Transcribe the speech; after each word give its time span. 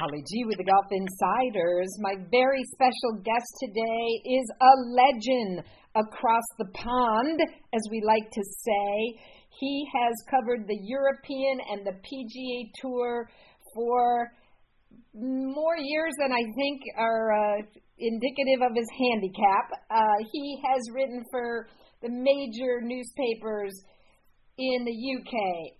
Holly 0.00 0.22
G 0.28 0.44
with 0.44 0.58
the 0.58 0.64
Golf 0.64 0.84
Insiders. 0.92 1.88
My 2.00 2.16
very 2.30 2.62
special 2.74 3.16
guest 3.24 3.48
today 3.64 4.08
is 4.28 4.44
a 4.60 4.74
legend 4.92 5.64
across 5.94 6.44
the 6.58 6.68
pond, 6.74 7.40
as 7.72 7.80
we 7.90 8.02
like 8.04 8.30
to 8.30 8.42
say. 8.44 9.20
He 9.58 9.88
has 9.94 10.12
covered 10.30 10.68
the 10.68 10.76
European 10.84 11.60
and 11.72 11.86
the 11.86 11.96
PGA 12.04 12.70
Tour 12.82 13.30
for 13.74 14.32
more 15.14 15.78
years 15.80 16.12
than 16.20 16.30
I 16.30 16.44
think 16.44 16.82
are 16.98 17.32
uh, 17.32 17.62
indicative 17.98 18.60
of 18.68 18.76
his 18.76 18.88
handicap. 19.00 19.80
Uh, 19.90 19.96
he 20.30 20.60
has 20.62 20.82
written 20.92 21.24
for 21.30 21.68
the 22.02 22.10
major 22.10 22.82
newspapers 22.82 23.72
in 24.58 24.84
the 24.84 24.96
UK, 24.96 25.34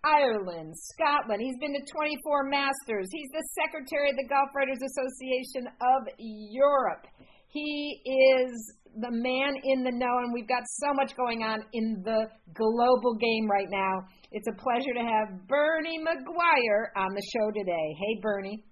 Ireland, 0.05 0.75
Scotland. 0.93 1.41
He's 1.41 1.57
been 1.61 1.73
to 1.73 1.85
24 1.93 2.45
Masters. 2.45 3.09
He's 3.11 3.31
the 3.33 3.45
secretary 3.65 4.11
of 4.11 4.17
the 4.17 4.29
Golf 4.29 4.51
Writers 4.55 4.81
Association 4.85 5.65
of 5.81 6.01
Europe. 6.19 7.07
He 7.49 8.03
is 8.05 8.53
the 9.01 9.11
man 9.11 9.55
in 9.65 9.85
the 9.85 9.93
know, 9.93 10.19
and 10.21 10.33
we've 10.33 10.49
got 10.49 10.63
so 10.81 10.93
much 10.93 11.17
going 11.17 11.43
on 11.43 11.65
in 11.73 12.03
the 12.05 12.29
global 12.53 13.17
game 13.17 13.49
right 13.49 13.69
now. 13.71 14.05
It's 14.33 14.49
a 14.49 14.57
pleasure 14.61 14.93
to 14.93 15.05
have 15.05 15.49
Bernie 15.49 16.01
McGuire 16.01 16.93
on 16.97 17.15
the 17.15 17.23
show 17.33 17.51
today. 17.53 17.97
Hey, 17.97 18.21
Bernie. 18.21 18.65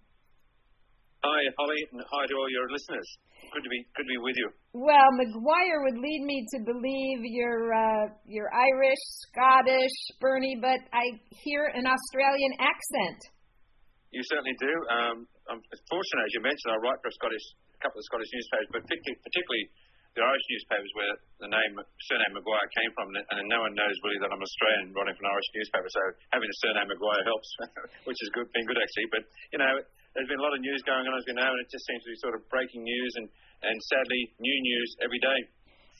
Hi, 1.24 1.40
Holly, 1.56 1.80
and 1.88 2.04
hi 2.04 2.28
to 2.28 2.34
all 2.36 2.50
your 2.52 2.68
listeners. 2.68 3.08
Good 3.48 3.64
to 3.64 3.72
be 3.72 3.80
good 3.96 4.04
to 4.04 4.12
be 4.12 4.20
with 4.20 4.36
you. 4.36 4.48
Well, 4.76 5.08
McGuire 5.16 5.80
would 5.88 5.96
lead 5.96 6.20
me 6.20 6.44
to 6.52 6.58
believe 6.68 7.24
you're 7.24 7.72
uh, 7.72 8.12
you're 8.28 8.52
Irish, 8.52 9.00
Scottish, 9.32 9.96
Bernie, 10.20 10.60
but 10.60 10.84
I 10.92 11.16
hear 11.32 11.72
an 11.72 11.88
Australian 11.88 12.60
accent. 12.60 13.20
You 14.12 14.20
certainly 14.28 14.52
do. 14.60 14.72
Um, 14.92 15.16
I'm 15.48 15.64
fortunate, 15.88 16.28
as 16.28 16.32
you 16.36 16.44
mentioned, 16.44 16.76
I 16.76 16.78
write 16.84 17.00
for 17.00 17.08
a 17.08 17.16
Scottish, 17.16 17.46
a 17.72 17.80
couple 17.80 18.04
of 18.04 18.04
Scottish 18.04 18.28
newspapers, 18.28 18.68
but 18.68 18.80
particularly, 18.84 19.16
particularly 19.24 19.64
the 20.12 20.22
Irish 20.28 20.44
newspapers 20.52 20.92
where 20.92 21.14
the 21.40 21.50
name 21.50 21.72
surname 22.04 22.36
McGuire 22.36 22.68
came 22.68 22.92
from, 22.92 23.08
and 23.16 23.48
no 23.48 23.64
one 23.64 23.72
knows 23.72 23.96
really 24.04 24.20
that 24.20 24.28
I'm 24.28 24.44
Australian 24.44 24.92
writing 24.92 25.16
for 25.16 25.24
an 25.24 25.32
Irish 25.32 25.50
newspaper. 25.56 25.88
So 25.88 26.04
having 26.36 26.52
the 26.52 26.58
surname 26.60 26.88
McGuire 26.92 27.24
helps, 27.24 27.48
which 28.12 28.20
is 28.20 28.28
good, 28.36 28.44
been 28.52 28.68
good 28.68 28.76
actually. 28.76 29.08
But 29.08 29.24
you 29.56 29.58
know, 29.64 29.72
there's 30.14 30.30
been 30.30 30.38
a 30.38 30.46
lot 30.46 30.54
of 30.54 30.62
news 30.62 30.78
going 30.86 31.02
on, 31.02 31.14
as 31.18 31.26
we 31.26 31.34
know, 31.34 31.50
and 31.50 31.60
it 31.60 31.68
just 31.70 31.82
seems 31.90 32.02
to 32.06 32.10
be 32.10 32.18
sort 32.22 32.34
of 32.38 32.46
breaking 32.46 32.86
news 32.86 33.12
and, 33.18 33.26
and 33.66 33.76
sadly, 33.90 34.22
new 34.38 34.58
news 34.62 34.88
every 35.02 35.18
day. 35.18 35.40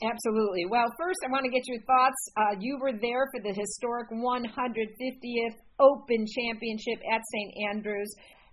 Absolutely. 0.03 0.67
Well, 0.67 0.87
first, 0.99 1.19
I 1.27 1.31
want 1.31 1.47
to 1.47 1.53
get 1.55 1.67
your 1.67 1.83
thoughts. 1.87 2.21
Uh, 2.35 2.55
you 2.59 2.79
were 2.79 2.95
there 2.95 3.27
for 3.31 3.43
the 3.43 3.55
historic 3.55 4.11
150th 4.11 5.57
Open 5.79 6.27
Championship 6.27 6.99
at 7.11 7.23
St. 7.23 7.51
Andrews, 7.71 8.11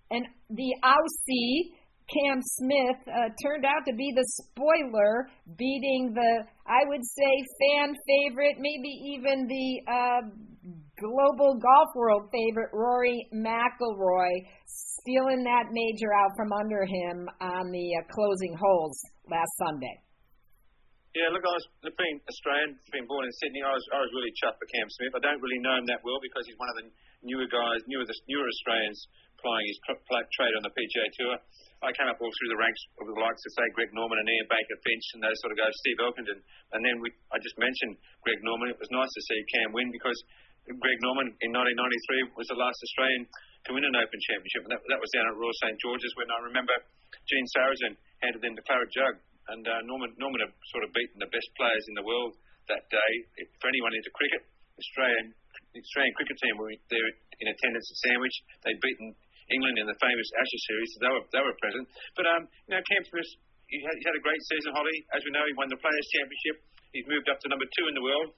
and 0.09 0.26
the 0.50 0.70
Aussie. 0.84 1.78
Cam 2.12 2.42
Smith 2.59 3.00
uh, 3.08 3.30
turned 3.42 3.64
out 3.64 3.86
to 3.88 3.94
be 3.95 4.12
the 4.14 4.26
spoiler, 4.36 5.30
beating 5.56 6.12
the, 6.14 6.44
I 6.67 6.84
would 6.84 7.06
say, 7.06 7.34
fan 7.56 7.95
favorite, 8.06 8.58
maybe 8.59 9.16
even 9.16 9.48
the 9.48 9.82
uh, 9.88 10.22
global 11.00 11.56
golf 11.56 11.89
world 11.95 12.30
favorite, 12.32 12.70
Rory 12.73 13.28
McIlroy, 13.34 14.45
stealing 15.02 15.42
that 15.44 15.74
major 15.74 16.14
out 16.14 16.32
from 16.38 16.54
under 16.54 16.86
him 16.86 17.26
on 17.42 17.74
the 17.74 17.88
uh, 17.98 18.06
closing 18.14 18.54
holes 18.54 18.98
last 19.26 19.52
Sunday. 19.58 19.98
Yeah, 21.12 21.28
look, 21.36 21.44
I 21.44 21.52
was 21.52 21.68
being 21.84 22.24
Australian, 22.24 22.80
being 22.88 23.04
born 23.04 23.28
in 23.28 23.34
Sydney. 23.44 23.60
I 23.60 23.76
was 23.76 23.84
I 23.92 24.00
was 24.00 24.12
really 24.16 24.32
chuffed 24.40 24.56
for 24.56 24.70
Cam 24.72 24.88
Smith. 24.96 25.12
I 25.12 25.20
don't 25.20 25.44
really 25.44 25.60
know 25.60 25.76
him 25.76 25.84
that 25.92 26.00
well 26.08 26.24
because 26.24 26.48
he's 26.48 26.56
one 26.56 26.72
of 26.72 26.78
the 26.80 26.88
newer 27.28 27.52
guys, 27.52 27.84
newer 27.92 28.08
the 28.08 28.16
newer 28.32 28.48
Australians 28.48 29.12
playing 29.44 29.68
his 29.68 29.80
trade 29.84 30.56
on 30.56 30.64
the 30.64 30.72
PGA 30.72 31.06
Tour. 31.20 31.36
I 31.84 31.92
came 31.98 32.08
up 32.08 32.16
all 32.22 32.32
through 32.32 32.52
the 32.56 32.62
ranks 32.62 32.80
of 33.02 33.12
the 33.12 33.18
likes 33.18 33.44
of 33.44 33.52
say 33.58 33.68
Greg 33.76 33.92
Norman 33.92 34.24
and 34.24 34.30
Ian 34.30 34.48
Baker 34.48 34.78
Finch 34.86 35.06
and 35.18 35.20
those 35.20 35.36
sort 35.44 35.52
of 35.52 35.60
guys, 35.60 35.74
Steve 35.84 36.00
Elkington, 36.00 36.40
and 36.78 36.80
then 36.80 37.04
we 37.04 37.12
I 37.36 37.44
just 37.44 37.60
mentioned 37.60 38.00
Greg 38.23 38.40
Norman. 38.48 38.72
It 38.72 38.80
was 38.80 38.88
nice 38.95 39.11
to 39.11 39.22
see 39.28 39.40
Cam 39.52 39.76
win 39.76 39.92
because 39.92 40.16
Greg 40.64 41.00
Norman 41.04 41.36
in 41.44 41.52
1993 41.52 42.40
was 42.40 42.48
the 42.48 42.56
last 42.56 42.80
Australian 42.88 43.28
to 43.67 43.70
win 43.73 43.86
an 43.86 43.94
Open 43.94 44.20
Championship, 44.26 44.66
and 44.66 44.72
that, 44.73 44.82
that 44.89 44.99
was 45.02 45.11
down 45.14 45.30
at 45.30 45.38
Royal 45.38 45.54
St 45.61 45.77
George's 45.77 46.14
when 46.17 46.30
I 46.33 46.39
remember 46.49 46.73
Gene 47.30 47.48
Sarazen 47.54 47.94
handed 48.26 48.42
them 48.42 48.58
the 48.58 48.66
claret 48.66 48.89
jug, 48.89 49.22
and 49.54 49.64
uh, 49.66 49.82
Norman 49.86 50.14
Norman 50.17 50.42
had 50.42 50.54
sort 50.73 50.86
of 50.86 50.89
beaten 50.94 51.22
the 51.22 51.30
best 51.30 51.49
players 51.58 51.86
in 51.89 51.95
the 51.98 52.05
world 52.05 52.33
that 52.70 52.89
day. 52.89 53.11
If, 53.38 53.48
for 53.61 53.70
anyone 53.70 53.94
into 53.94 54.10
cricket, 54.14 54.42
Australian 54.77 55.33
the 55.73 55.80
Australian 55.80 56.14
cricket 56.17 56.38
team 56.42 56.55
were 56.60 56.73
there 56.92 57.10
in 57.39 57.45
attendance 57.48 57.88
at 57.88 57.98
Sandwich. 58.10 58.36
They'd 58.66 58.82
beaten 58.82 59.16
England 59.52 59.78
in 59.80 59.88
the 59.88 59.98
famous 59.99 60.30
Ashes 60.36 60.64
series, 60.67 60.89
so 60.93 60.98
they 61.04 61.11
were 61.11 61.26
they 61.32 61.43
were 61.43 61.58
present. 61.60 61.86
But 62.17 62.26
um, 62.28 62.42
you 62.67 62.73
know, 62.76 62.83
Cam 62.88 63.04
Smith, 63.08 63.30
he 63.70 63.80
had, 63.83 63.95
he 63.99 64.04
had 64.04 64.16
a 64.17 64.23
great 64.23 64.42
season, 64.52 64.73
Holly. 64.76 64.98
As 65.16 65.22
we 65.23 65.32
know, 65.32 65.43
he 65.45 65.55
won 65.55 65.70
the 65.72 65.80
Players 65.80 66.08
Championship. 66.17 66.55
He's 66.92 67.08
moved 67.08 67.32
up 67.32 67.39
to 67.43 67.48
number 67.48 67.67
two 67.72 67.86
in 67.88 67.95
the 67.95 68.04
world. 68.04 68.36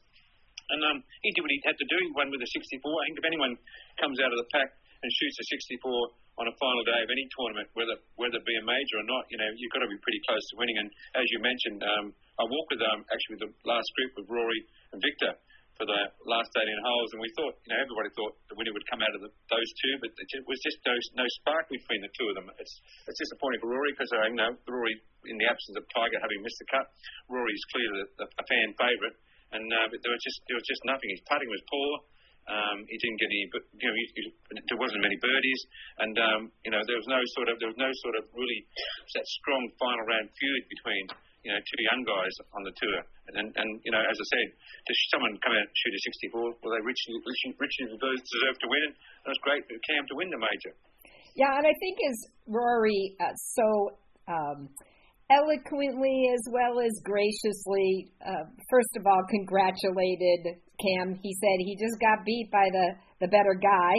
And 0.72 0.80
um, 0.80 1.04
he 1.22 1.30
did 1.36 1.44
what 1.44 1.52
he 1.52 1.60
had 1.68 1.76
to 1.76 1.88
do. 1.90 1.98
He 2.00 2.12
won 2.16 2.32
with 2.32 2.40
a 2.40 2.48
64. 2.48 2.56
I 2.56 3.04
think 3.12 3.20
if 3.20 3.28
anyone 3.28 3.54
comes 4.00 4.18
out 4.24 4.32
of 4.32 4.40
the 4.40 4.48
pack 4.56 4.72
and 5.04 5.12
shoots 5.12 5.38
a 5.38 5.46
64 5.52 6.40
on 6.42 6.50
a 6.50 6.56
final 6.58 6.84
day 6.88 7.00
of 7.04 7.10
any 7.12 7.28
tournament, 7.36 7.68
whether 7.78 8.00
whether 8.18 8.40
it 8.40 8.48
be 8.48 8.58
a 8.58 8.66
major 8.66 8.98
or 8.98 9.06
not, 9.06 9.28
you 9.30 9.38
know, 9.38 9.46
you've 9.60 9.70
got 9.76 9.86
to 9.86 9.92
be 9.92 10.00
pretty 10.02 10.24
close 10.26 10.42
to 10.50 10.58
winning. 10.58 10.80
And 10.80 10.90
as 11.14 11.28
you 11.30 11.44
mentioned, 11.44 11.84
um, 11.84 12.06
I 12.40 12.44
walked 12.48 12.74
with 12.74 12.82
um, 12.82 13.06
actually 13.12 13.38
with 13.38 13.44
the 13.46 13.52
last 13.68 13.86
group 14.00 14.12
with 14.18 14.26
Rory 14.32 14.62
and 14.96 15.00
Victor 15.04 15.38
for 15.78 15.90
the 15.90 16.02
last 16.30 16.54
18 16.54 16.70
holes, 16.86 17.10
and 17.18 17.20
we 17.22 17.34
thought, 17.34 17.58
you 17.66 17.74
know, 17.74 17.82
everybody 17.82 18.10
thought 18.14 18.38
the 18.46 18.54
winner 18.54 18.70
would 18.78 18.86
come 18.94 19.02
out 19.02 19.10
of 19.18 19.26
the, 19.26 19.32
those 19.50 19.70
two, 19.82 19.94
but 20.06 20.14
it 20.14 20.46
was 20.46 20.62
just 20.62 20.78
no, 20.86 20.94
no 21.18 21.26
spark 21.42 21.66
between 21.66 21.98
the 22.06 22.14
two 22.14 22.30
of 22.30 22.36
them. 22.38 22.48
It's 22.58 22.74
it's 23.06 23.20
disappointing 23.20 23.62
for 23.62 23.70
Rory 23.70 23.94
because 23.94 24.10
uh, 24.16 24.26
you 24.26 24.40
know 24.40 24.58
Rory, 24.66 24.96
in 25.30 25.38
the 25.38 25.46
absence 25.46 25.78
of 25.78 25.86
Tiger 25.94 26.18
having 26.18 26.42
missed 26.42 26.58
the 26.62 26.70
cut, 26.74 26.86
Rory 27.30 27.54
is 27.54 27.66
clearly 27.70 28.00
a, 28.22 28.26
a 28.26 28.46
fan 28.50 28.70
favourite 28.80 29.18
and 29.54 29.70
uh, 29.70 29.88
but 29.90 30.02
there 30.02 30.12
was 30.12 30.24
just 30.26 30.42
there 30.50 30.58
was 30.58 30.66
just 30.66 30.82
nothing. 30.84 31.10
His 31.14 31.22
putting 31.30 31.50
was 31.50 31.62
poor. 31.70 31.90
Um, 32.44 32.84
he 32.92 33.00
didn't 33.00 33.20
get 33.24 33.32
any, 33.32 33.44
but 33.56 33.64
you 33.80 33.88
know, 33.88 33.96
he, 33.96 34.06
he, 34.20 34.22
there 34.68 34.80
wasn't 34.80 35.00
many 35.00 35.16
birdies, 35.24 35.62
and 36.04 36.16
um, 36.20 36.42
you 36.68 36.72
know, 36.76 36.84
there 36.92 37.00
was 37.00 37.08
no 37.08 37.22
sort 37.40 37.48
of 37.48 37.56
there 37.64 37.72
was 37.72 37.80
no 37.80 37.92
sort 38.04 38.20
of 38.20 38.28
really 38.36 38.68
that 39.16 39.24
strong 39.40 39.64
final 39.80 40.04
round 40.04 40.28
feud 40.36 40.64
between 40.68 41.04
you 41.48 41.52
know 41.56 41.60
two 41.64 41.82
young 41.88 42.04
guys 42.04 42.36
on 42.52 42.68
the 42.68 42.76
tour. 42.76 43.00
And 43.40 43.48
and 43.56 43.70
you 43.88 43.92
know, 43.96 44.04
as 44.04 44.18
I 44.20 44.26
said, 44.28 44.48
to 44.52 44.92
someone 45.16 45.40
come 45.40 45.56
out 45.56 45.64
and 45.64 45.76
shoot 45.80 45.96
a 45.96 46.02
64, 46.36 46.36
well, 46.36 46.72
they 46.76 46.84
richly 46.84 47.16
richly, 47.24 47.56
richly 47.56 47.86
deserve 47.96 48.56
to 48.60 48.68
win, 48.68 48.92
and 48.92 49.28
it 49.28 49.32
was 49.32 49.40
great 49.40 49.64
for 49.64 49.80
Cam 49.88 50.04
to 50.12 50.16
win 50.20 50.28
the 50.28 50.42
major. 50.42 50.76
Yeah, 51.40 51.56
and 51.56 51.64
I 51.64 51.76
think 51.80 51.96
as 52.04 52.18
Rory 52.48 53.16
uh, 53.24 53.32
so. 53.56 53.98
Um, 54.24 54.72
eloquently 55.30 56.30
as 56.34 56.44
well 56.52 56.80
as 56.80 56.92
graciously, 57.04 58.12
uh, 58.26 58.44
first 58.70 58.94
of 58.98 59.08
all, 59.08 59.22
congratulated 59.30 60.60
Cam. 60.82 61.20
He 61.22 61.34
said 61.40 61.56
he 61.60 61.78
just 61.80 62.00
got 62.00 62.26
beat 62.26 62.50
by 62.52 62.68
the, 62.72 62.88
the 63.22 63.28
better 63.28 63.56
guy 63.56 63.94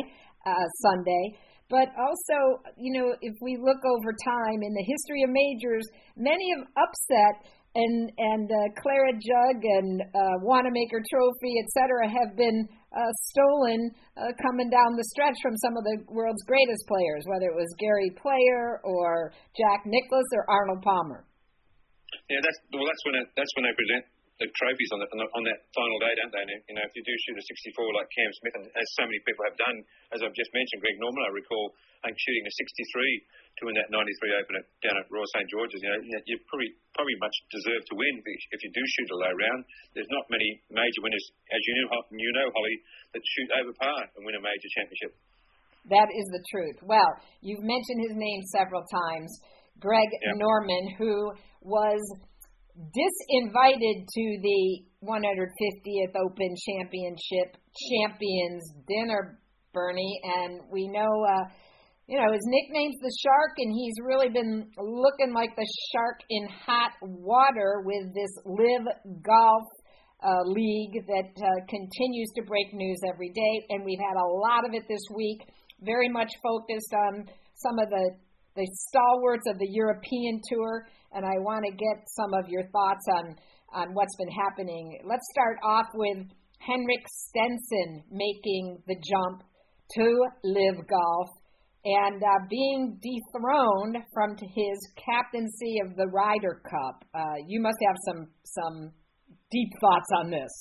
uh, 0.47 0.67
Sunday. 0.83 1.39
But 1.71 1.89
also, 1.97 2.61
you 2.77 2.93
know, 2.93 3.17
if 3.21 3.35
we 3.41 3.57
look 3.57 3.81
over 3.81 4.13
time 4.13 4.61
in 4.61 4.73
the 4.75 4.85
history 4.85 5.25
of 5.25 5.31
majors, 5.33 5.85
many 6.17 6.53
have 6.57 6.69
upset 6.77 7.49
and 7.75 8.11
and 8.19 8.47
uh, 8.51 8.57
claret 8.79 9.19
jug 9.19 9.59
and 9.63 10.03
uh, 10.03 10.37
Wanamaker 10.47 11.03
Trophy, 11.11 11.59
et 11.59 11.69
cetera, 11.75 12.07
have 12.07 12.37
been 12.39 12.69
uh, 12.95 13.13
stolen 13.35 13.91
uh, 14.15 14.31
coming 14.39 14.71
down 14.71 14.95
the 14.95 15.07
stretch 15.11 15.35
from 15.43 15.59
some 15.59 15.75
of 15.75 15.83
the 15.83 15.97
world's 16.15 16.43
greatest 16.47 16.87
players, 16.87 17.27
whether 17.27 17.51
it 17.51 17.57
was 17.59 17.71
Gary 17.83 18.11
Player 18.15 18.79
or 18.87 19.35
Jack 19.59 19.83
Nicklaus 19.87 20.31
or 20.39 20.47
Arnold 20.47 20.83
Palmer. 20.83 21.27
Yeah, 22.31 22.39
that's 22.39 22.61
well, 22.71 22.87
that's 22.87 23.03
when 23.05 23.15
it, 23.19 23.27
that's 23.35 23.53
when 23.59 23.67
they 23.67 23.75
present 23.75 24.03
the 24.43 24.51
trophies 24.59 24.91
on, 24.91 24.99
the, 24.99 25.09
on, 25.15 25.19
the, 25.23 25.29
on 25.31 25.43
that 25.47 25.61
final 25.71 25.99
day, 26.03 26.13
don't 26.19 26.35
they? 26.35 26.43
And, 26.43 26.51
you 26.67 26.75
know, 26.75 26.83
if 26.83 26.93
you 26.99 27.07
do 27.07 27.15
shoot 27.23 27.39
a 27.39 27.45
64 27.47 27.95
like 27.95 28.11
Cam 28.11 28.31
Smith, 28.43 28.55
and 28.59 28.67
as 28.75 28.89
so 28.99 29.07
many 29.07 29.23
people 29.23 29.47
have 29.47 29.55
done, 29.55 29.79
as 30.11 30.27
I've 30.27 30.35
just 30.35 30.51
mentioned, 30.51 30.83
Greg 30.83 30.99
Norman, 30.99 31.23
I 31.23 31.31
recall, 31.31 31.71
think 32.05 32.19
shooting 32.21 32.45
a 32.45 32.53
63 32.53 33.57
to 33.57 33.61
win 33.71 33.75
that 33.79 33.89
93 33.89 34.43
Open 34.43 34.55
at, 34.61 34.67
down 34.85 34.97
at 34.99 35.07
Royal 35.09 35.27
St 35.33 35.47
George's. 35.49 35.81
You 35.81 35.91
know, 35.91 36.01
you 36.27 36.37
probably 36.51 36.71
probably 36.93 37.17
much 37.19 37.37
deserve 37.49 37.83
to 37.91 37.95
win 37.97 38.15
if 38.21 38.61
you 38.61 38.71
do 38.71 38.85
shoot 38.85 39.09
a 39.15 39.19
low 39.19 39.33
round. 39.33 39.63
There's 39.97 40.11
not 40.11 40.27
many 40.29 40.61
major 40.69 41.01
winners, 41.01 41.25
as 41.51 41.61
you 41.65 41.73
know, 41.81 42.03
you 42.13 42.33
know, 42.35 42.49
Holly, 42.53 42.77
that 43.15 43.23
shoot 43.25 43.49
over 43.63 43.73
par 43.79 44.01
and 44.19 44.23
win 44.27 44.37
a 44.37 44.43
major 44.43 44.69
championship. 44.77 45.15
That 45.89 46.09
is 46.11 46.27
the 46.33 46.43
truth. 46.51 46.79
Well, 46.83 47.11
you've 47.41 47.65
mentioned 47.65 48.01
his 48.09 48.17
name 48.17 48.41
several 48.57 48.85
times, 48.89 49.31
Greg 49.81 50.09
yep. 50.13 50.37
Norman, 50.37 50.97
who 50.97 51.33
was 51.61 52.01
disinvited 52.77 54.07
to 54.07 54.39
the 54.43 54.85
150th 55.05 56.15
Open 56.17 56.55
Championship 56.67 57.57
Champions 57.91 58.73
Dinner, 58.89 59.39
Bernie, 59.73 60.21
and 60.25 60.61
we 60.73 60.89
know, 60.89 61.25
uh, 61.25 61.45
you 62.07 62.19
know, 62.19 62.33
his 62.33 62.43
nickname's 62.45 62.97
the 63.01 63.15
Shark, 63.23 63.55
and 63.59 63.73
he's 63.73 63.95
really 64.05 64.29
been 64.29 64.69
looking 64.79 65.33
like 65.33 65.55
the 65.57 65.67
shark 65.93 66.21
in 66.29 66.49
hot 66.67 66.93
water 67.03 67.83
with 67.85 68.13
this 68.15 68.31
LIV 68.45 69.23
Golf 69.23 69.65
uh, 70.23 70.43
league 70.45 71.07
that 71.07 71.31
uh, 71.37 71.67
continues 71.69 72.31
to 72.37 72.43
break 72.43 72.73
news 72.73 72.99
every 73.09 73.31
day, 73.31 73.67
and 73.71 73.85
we've 73.85 74.01
had 74.01 74.19
a 74.19 74.27
lot 74.27 74.67
of 74.67 74.75
it 74.75 74.83
this 74.89 75.05
week. 75.15 75.41
Very 75.81 76.09
much 76.09 76.31
focused 76.43 76.93
on 76.95 77.27
some 77.55 77.79
of 77.79 77.91
the 77.91 78.11
the 78.57 78.67
stalwarts 78.89 79.45
of 79.49 79.59
the 79.59 79.69
European 79.71 80.41
Tour, 80.49 80.87
and 81.13 81.25
I 81.25 81.39
want 81.43 81.65
to 81.65 81.73
get 81.73 82.07
some 82.17 82.35
of 82.35 82.49
your 82.49 82.65
thoughts 82.71 83.07
on 83.19 83.37
on 83.75 83.91
what's 83.93 84.15
been 84.17 84.31
happening. 84.31 85.01
Let's 85.03 85.27
start 85.35 85.59
off 85.65 85.87
with 85.95 86.31
Henrik 86.63 87.05
Stenson 87.11 88.07
making 88.11 88.79
the 88.87 88.95
jump 88.95 89.43
to 89.99 90.07
LIV 90.45 90.87
Golf 90.87 91.29
and 91.85 92.23
uh, 92.23 92.41
being 92.49 92.97
dethroned 93.03 93.99
from 94.15 94.39
his 94.39 94.79
captaincy 94.97 95.83
of 95.85 95.97
the 95.97 96.07
Ryder 96.07 96.63
Cup. 96.65 97.05
Uh, 97.13 97.37
you 97.47 97.61
must 97.61 97.77
have 97.85 97.99
some 98.07 98.31
some 98.47 98.77
deep 99.51 99.71
thoughts 99.81 100.11
on 100.23 100.31
this. 100.31 100.53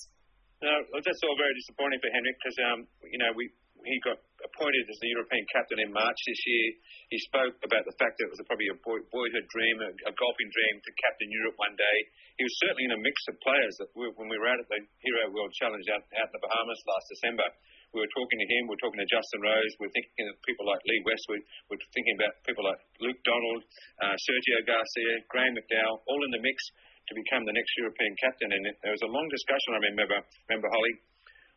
No, 0.62 0.74
that's 1.06 1.22
all 1.24 1.38
very 1.38 1.54
disappointing 1.60 2.00
for 2.02 2.10
Henrik 2.12 2.36
because 2.42 2.58
um, 2.74 2.80
you 3.08 3.20
know 3.20 3.32
we 3.38 3.48
he 3.86 3.96
got 4.04 4.20
appointed 4.44 4.86
as 4.88 5.00
the 5.00 5.12
European 5.16 5.44
captain 5.50 5.80
in 5.80 5.90
March 5.92 6.20
this 6.28 6.42
year. 6.46 6.68
He 7.10 7.20
spoke 7.28 7.56
about 7.64 7.88
the 7.88 7.96
fact 7.98 8.20
that 8.20 8.28
it 8.28 8.34
was 8.36 8.44
probably 8.46 8.70
a 8.70 8.78
boy, 8.84 9.00
boyhood 9.10 9.48
dream, 9.50 9.80
a, 9.80 9.92
a, 10.08 10.14
golfing 10.14 10.52
dream 10.52 10.76
to 10.84 10.92
captain 11.00 11.30
Europe 11.32 11.58
one 11.58 11.76
day. 11.76 11.98
He 12.38 12.44
was 12.44 12.56
certainly 12.60 12.86
in 12.92 12.98
a 12.98 13.02
mix 13.02 13.16
of 13.32 13.40
players 13.40 13.76
that 13.80 13.90
we, 13.96 14.12
when 14.20 14.28
we 14.28 14.38
were 14.38 14.52
out 14.52 14.60
at 14.60 14.68
the 14.68 14.84
Hero 15.02 15.32
World 15.32 15.56
Challenge 15.56 15.88
out, 15.92 16.04
out 16.20 16.30
in 16.30 16.36
the 16.36 16.44
Bahamas 16.44 16.82
last 16.86 17.08
December. 17.12 17.48
We 17.96 18.02
were 18.02 18.14
talking 18.18 18.42
to 18.42 18.48
him, 18.50 18.66
we 18.66 18.74
were 18.74 18.84
talking 18.84 19.02
to 19.02 19.10
Justin 19.10 19.46
Rose, 19.46 19.74
we 19.78 19.86
are 19.86 19.94
thinking 19.94 20.26
of 20.26 20.36
people 20.42 20.66
like 20.66 20.82
Lee 20.90 21.06
Westwood, 21.06 21.46
we 21.70 21.78
are 21.78 21.94
thinking 21.94 22.18
about 22.18 22.42
people 22.42 22.66
like 22.66 22.82
Luke 22.98 23.22
Donald, 23.22 23.62
uh, 24.02 24.18
Sergio 24.18 24.66
Garcia, 24.66 25.22
Graham 25.30 25.54
McDowell, 25.54 26.02
all 26.10 26.22
in 26.26 26.34
the 26.34 26.42
mix 26.42 26.58
to 27.06 27.14
become 27.14 27.46
the 27.46 27.54
next 27.54 27.70
European 27.78 28.18
captain. 28.18 28.50
And 28.50 28.66
there 28.82 28.96
was 28.96 29.06
a 29.06 29.12
long 29.14 29.30
discussion, 29.30 29.78
I 29.78 29.94
remember, 29.94 30.18
remember 30.50 30.70
Holly, 30.74 30.94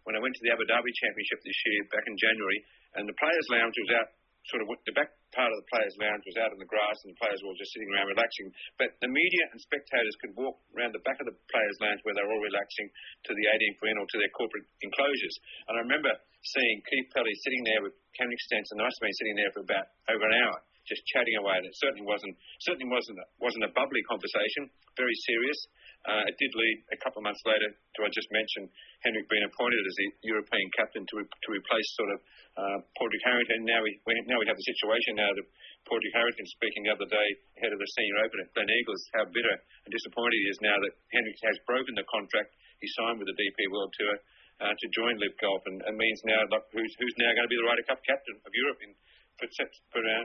when 0.06 0.14
I 0.14 0.22
went 0.22 0.38
to 0.38 0.42
the 0.46 0.54
Abu 0.54 0.62
Dhabi 0.70 0.92
Championship 1.02 1.42
this 1.42 1.58
year 1.66 1.82
back 1.90 2.06
in 2.06 2.14
January, 2.14 2.62
and 2.96 3.04
the 3.08 3.16
players' 3.20 3.48
lounge 3.52 3.76
was 3.76 3.92
out 3.96 4.08
sort 4.50 4.62
of 4.62 4.70
the 4.86 4.94
back 4.94 5.10
part 5.34 5.50
of 5.50 5.58
the 5.58 5.68
players' 5.68 5.96
lounge 5.98 6.22
was 6.22 6.38
out 6.38 6.54
in 6.54 6.58
the 6.62 6.70
grass, 6.70 6.96
and 7.02 7.12
the 7.12 7.18
players 7.18 7.42
were 7.42 7.50
all 7.50 7.58
just 7.58 7.74
sitting 7.74 7.90
around 7.90 8.06
relaxing. 8.06 8.48
But 8.78 8.94
the 9.02 9.10
media 9.10 9.44
and 9.50 9.58
spectators 9.58 10.14
could 10.22 10.38
walk 10.38 10.56
around 10.72 10.94
the 10.94 11.02
back 11.02 11.18
of 11.18 11.26
the 11.26 11.36
players' 11.50 11.78
lounge 11.82 12.00
where 12.06 12.14
they 12.14 12.22
were 12.22 12.30
all 12.30 12.46
relaxing 12.46 12.88
to 13.26 13.32
the 13.34 13.44
18th 13.50 13.78
green 13.82 13.98
or 13.98 14.06
to 14.06 14.18
their 14.22 14.32
corporate 14.32 14.66
enclosures. 14.86 15.36
And 15.66 15.78
I 15.78 15.80
remember 15.82 16.14
seeing 16.46 16.78
Keith 16.86 17.10
Pelley 17.10 17.34
sitting 17.42 17.62
there 17.66 17.82
with 17.82 17.94
the 17.94 18.78
must 18.78 18.96
have 19.02 19.04
been 19.04 19.18
sitting 19.18 19.36
there 19.36 19.52
for 19.52 19.62
about 19.66 19.86
over 20.08 20.24
an 20.24 20.34
hour, 20.46 20.56
just 20.86 21.02
chatting 21.10 21.36
away. 21.42 21.58
And 21.58 21.66
it 21.66 21.76
certainly 21.76 22.06
wasn't 22.06 22.34
certainly 22.62 22.88
wasn't 22.88 23.18
wasn't 23.42 23.66
a 23.66 23.72
bubbly 23.74 24.02
conversation, 24.06 24.70
very 24.94 25.16
serious. 25.26 25.58
Uh, 26.06 26.22
it 26.28 26.36
did 26.38 26.52
lead 26.54 26.78
a 26.94 26.98
couple 27.02 27.18
of 27.18 27.26
months 27.26 27.42
later 27.48 27.72
to 27.72 27.98
I 28.04 28.10
just 28.14 28.30
mentioned 28.30 28.70
Henrik 29.02 29.26
being 29.26 29.42
appointed 29.42 29.82
as 29.82 29.96
the 29.98 30.08
European 30.30 30.68
captain 30.76 31.02
to 31.02 31.14
re- 31.18 31.26
to 31.26 31.48
replace 31.50 31.88
sort 31.98 32.10
of 32.14 32.18
uh, 32.54 32.78
Padraig 32.94 33.24
Harrington. 33.26 33.66
Now 33.66 33.82
we, 33.82 33.98
we 34.06 34.14
now 34.30 34.38
we 34.38 34.46
have 34.46 34.54
the 34.54 34.68
situation 34.70 35.18
now 35.18 35.30
that 35.34 35.46
Padraig 35.88 36.14
Harrington 36.14 36.46
speaking 36.46 36.86
the 36.86 36.94
other 36.94 37.10
day 37.10 37.28
ahead 37.58 37.74
of 37.74 37.82
the 37.82 37.90
Senior 37.98 38.22
Open 38.22 38.38
at 38.38 38.54
Gleneagles 38.54 39.02
how 39.18 39.26
bitter 39.26 39.56
and 39.58 39.90
disappointed 39.90 40.38
he 40.38 40.46
is 40.52 40.60
now 40.62 40.78
that 40.78 40.94
Henrik 41.10 41.38
has 41.42 41.58
broken 41.66 41.98
the 41.98 42.06
contract 42.06 42.54
he 42.78 42.86
signed 43.02 43.18
with 43.18 43.26
the 43.26 43.38
DP 43.38 43.66
World 43.74 43.90
Tour 43.98 44.14
uh, 44.62 44.74
to 44.78 44.86
join 44.94 45.18
LIV 45.18 45.34
Golf 45.42 45.62
and, 45.66 45.82
and 45.84 45.94
means 45.98 46.20
now 46.22 46.38
like, 46.54 46.64
who's 46.70 46.92
who's 47.02 47.16
now 47.18 47.34
going 47.34 47.44
to 47.44 47.52
be 47.52 47.58
the 47.58 47.66
Ryder 47.66 47.86
Cup 47.88 48.00
captain 48.06 48.38
of 48.46 48.52
Europe 48.54 48.78
in 48.84 48.94
for, 49.42 49.48
for 49.90 50.00
uh, 50.00 50.24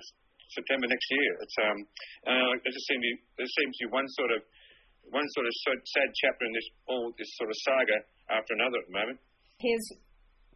September 0.52 0.88
next 0.88 1.08
year. 1.10 1.32
It's 1.42 1.58
um 1.64 1.78
uh, 2.28 2.52
there 2.64 2.74
just 2.74 2.88
seems 2.88 3.02
to 3.02 3.08
be, 3.08 3.16
there 3.40 3.52
seems 3.60 3.74
to 3.80 3.82
be 3.88 3.90
one 3.92 4.08
sort 4.20 4.32
of 4.36 4.42
one 5.12 5.28
sort 5.36 5.46
of 5.46 5.54
sad 5.56 6.10
chapter 6.16 6.44
in 6.48 6.54
this 6.56 6.68
all 6.88 7.12
this 7.20 7.30
sort 7.36 7.52
of 7.52 7.58
saga 7.64 7.98
after 8.32 8.56
another 8.56 8.80
at 8.80 8.88
the 8.88 8.96
moment. 8.96 9.18
His 9.60 9.82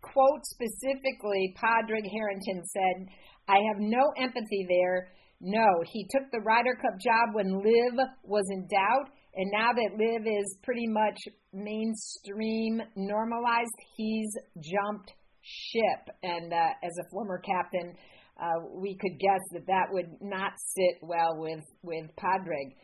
quote 0.01 0.43
specifically, 0.47 1.53
Padraig 1.55 2.07
Harrington 2.09 2.63
said, 2.65 3.07
"I 3.47 3.59
have 3.71 3.79
no 3.79 4.03
empathy 4.17 4.65
there. 4.67 5.11
No, 5.41 5.67
he 5.91 6.07
took 6.09 6.31
the 6.31 6.41
Ryder 6.41 6.75
Cup 6.75 6.97
job 6.99 7.35
when 7.35 7.61
LIV 7.61 7.99
was 8.23 8.45
in 8.49 8.67
doubt." 8.67 9.11
And 9.35 9.51
now 9.51 9.73
that 9.73 9.97
LIV 9.99 10.27
is 10.27 10.57
pretty 10.63 10.87
much 10.87 11.19
mainstream 11.51 12.81
normalized, 12.95 13.75
he's 13.97 14.31
jumped 14.59 15.11
ship. 15.41 16.15
And 16.23 16.53
uh, 16.53 16.71
as 16.81 16.97
a 16.99 17.09
former 17.11 17.39
captain, 17.39 17.95
uh, 18.41 18.67
we 18.73 18.97
could 18.99 19.19
guess 19.19 19.41
that 19.51 19.67
that 19.67 19.87
would 19.91 20.21
not 20.21 20.53
sit 20.57 20.99
well 21.01 21.35
with 21.37 21.63
with 21.83 22.05
Padraig. 22.17 22.75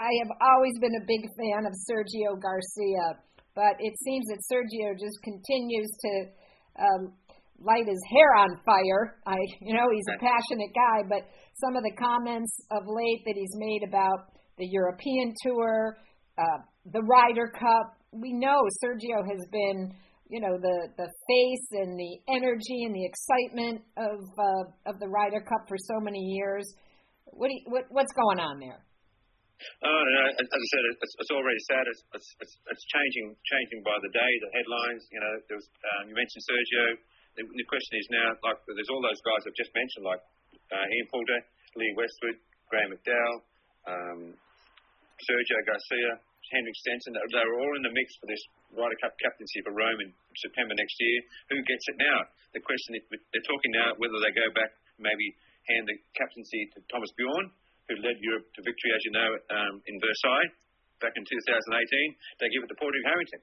I 0.00 0.08
have 0.24 0.32
always 0.40 0.72
been 0.80 0.96
a 0.96 1.04
big 1.04 1.28
fan 1.36 1.68
of 1.68 1.76
Sergio 1.84 2.40
Garcia, 2.40 3.20
but 3.54 3.76
it 3.80 3.92
seems 4.00 4.24
that 4.32 4.40
Sergio 4.48 4.96
just 4.96 5.20
continues 5.20 5.92
to 6.00 6.12
um, 6.80 7.12
light 7.60 7.84
his 7.84 8.00
hair 8.08 8.32
on 8.40 8.48
fire. 8.64 9.20
I, 9.26 9.36
you 9.60 9.76
know, 9.76 9.84
he's 9.92 10.08
a 10.16 10.18
passionate 10.18 10.72
guy, 10.72 11.04
but 11.04 11.28
some 11.60 11.76
of 11.76 11.84
the 11.84 11.92
comments 12.00 12.64
of 12.72 12.88
late 12.88 13.20
that 13.26 13.36
he's 13.36 13.52
made 13.60 13.84
about 13.86 14.32
the 14.56 14.66
European 14.72 15.34
Tour, 15.44 15.98
uh, 16.38 16.64
the 16.92 17.02
Ryder 17.02 17.52
Cup, 17.52 18.00
we 18.10 18.32
know 18.32 18.56
Sergio 18.82 19.20
has 19.28 19.44
been, 19.52 19.92
you 20.30 20.40
know, 20.40 20.56
the 20.56 20.88
the 20.96 21.08
face 21.28 21.68
and 21.72 21.98
the 21.98 22.32
energy 22.32 22.84
and 22.88 22.94
the 22.94 23.04
excitement 23.04 23.82
of 23.98 24.16
uh, 24.16 24.90
of 24.90 24.98
the 24.98 25.08
Ryder 25.08 25.42
Cup 25.42 25.68
for 25.68 25.76
so 25.76 26.00
many 26.00 26.20
years. 26.20 26.64
What, 27.26 27.50
you, 27.50 27.60
what 27.68 27.84
what's 27.90 28.12
going 28.14 28.40
on 28.40 28.60
there? 28.60 28.80
Oh, 29.84 30.02
no, 30.08 30.22
as 30.40 30.48
I 30.48 30.60
said, 30.72 30.84
it's, 31.04 31.14
it's 31.20 31.32
already 31.32 31.60
sad. 31.68 31.84
It's, 31.84 32.02
it's, 32.16 32.54
it's, 32.64 32.84
changing 32.88 33.36
changing 33.44 33.80
by 33.84 33.96
the 34.00 34.08
day. 34.08 34.32
The 34.40 34.52
headlines, 34.56 35.04
you 35.12 35.20
know, 35.20 35.34
there 35.48 35.58
was, 35.60 35.68
um, 35.96 36.08
you 36.08 36.16
mentioned 36.16 36.44
Sergio. 36.48 36.84
The, 37.36 37.44
the, 37.44 37.66
question 37.68 38.00
is 38.00 38.08
now, 38.08 38.36
like, 38.40 38.58
there's 38.64 38.88
all 38.88 39.04
those 39.04 39.20
guys 39.20 39.44
I've 39.44 39.56
just 39.56 39.72
mentioned, 39.76 40.04
like 40.08 40.22
uh, 40.72 40.86
Ian 40.96 41.08
Poulter, 41.12 41.40
Lee 41.76 41.92
Westwood, 41.92 42.40
Graham 42.72 42.90
McDowell, 42.96 43.36
um, 43.84 44.20
Sergio 45.28 45.58
Garcia, 45.68 46.18
Henrik 46.50 46.76
Stenson. 46.80 47.14
They're 47.14 47.56
all 47.60 47.74
in 47.76 47.84
the 47.84 47.92
mix 47.92 48.16
for 48.16 48.26
this 48.26 48.42
Ryder 48.72 48.98
Cup 48.98 49.14
captaincy 49.20 49.60
for 49.60 49.76
Rome 49.76 50.00
in 50.00 50.10
September 50.40 50.72
next 50.72 50.96
year. 50.98 51.18
Who 51.52 51.60
gets 51.68 51.84
it 51.92 52.00
now? 52.00 52.18
The 52.56 52.64
question 52.64 52.96
is, 52.96 53.04
they're 53.12 53.48
talking 53.48 53.72
now 53.76 53.92
whether 54.00 54.18
they 54.24 54.32
go 54.32 54.48
back, 54.56 54.72
maybe 54.96 55.36
hand 55.68 55.84
the 55.86 55.96
captaincy 56.16 56.72
to 56.74 56.82
Thomas 56.88 57.12
Bjorn 57.14 57.52
who 57.90 57.98
led 58.06 58.22
Europe 58.22 58.46
to 58.54 58.62
victory, 58.62 58.94
as 58.94 59.02
you 59.02 59.12
know, 59.12 59.30
um, 59.50 59.82
in 59.90 59.98
Versailles 59.98 60.50
back 61.02 61.18
in 61.18 61.26
2018. 61.26 61.34
They 62.38 62.46
give 62.54 62.62
it 62.62 62.70
to 62.70 62.78
Padraig 62.78 63.02
Harrington. 63.10 63.42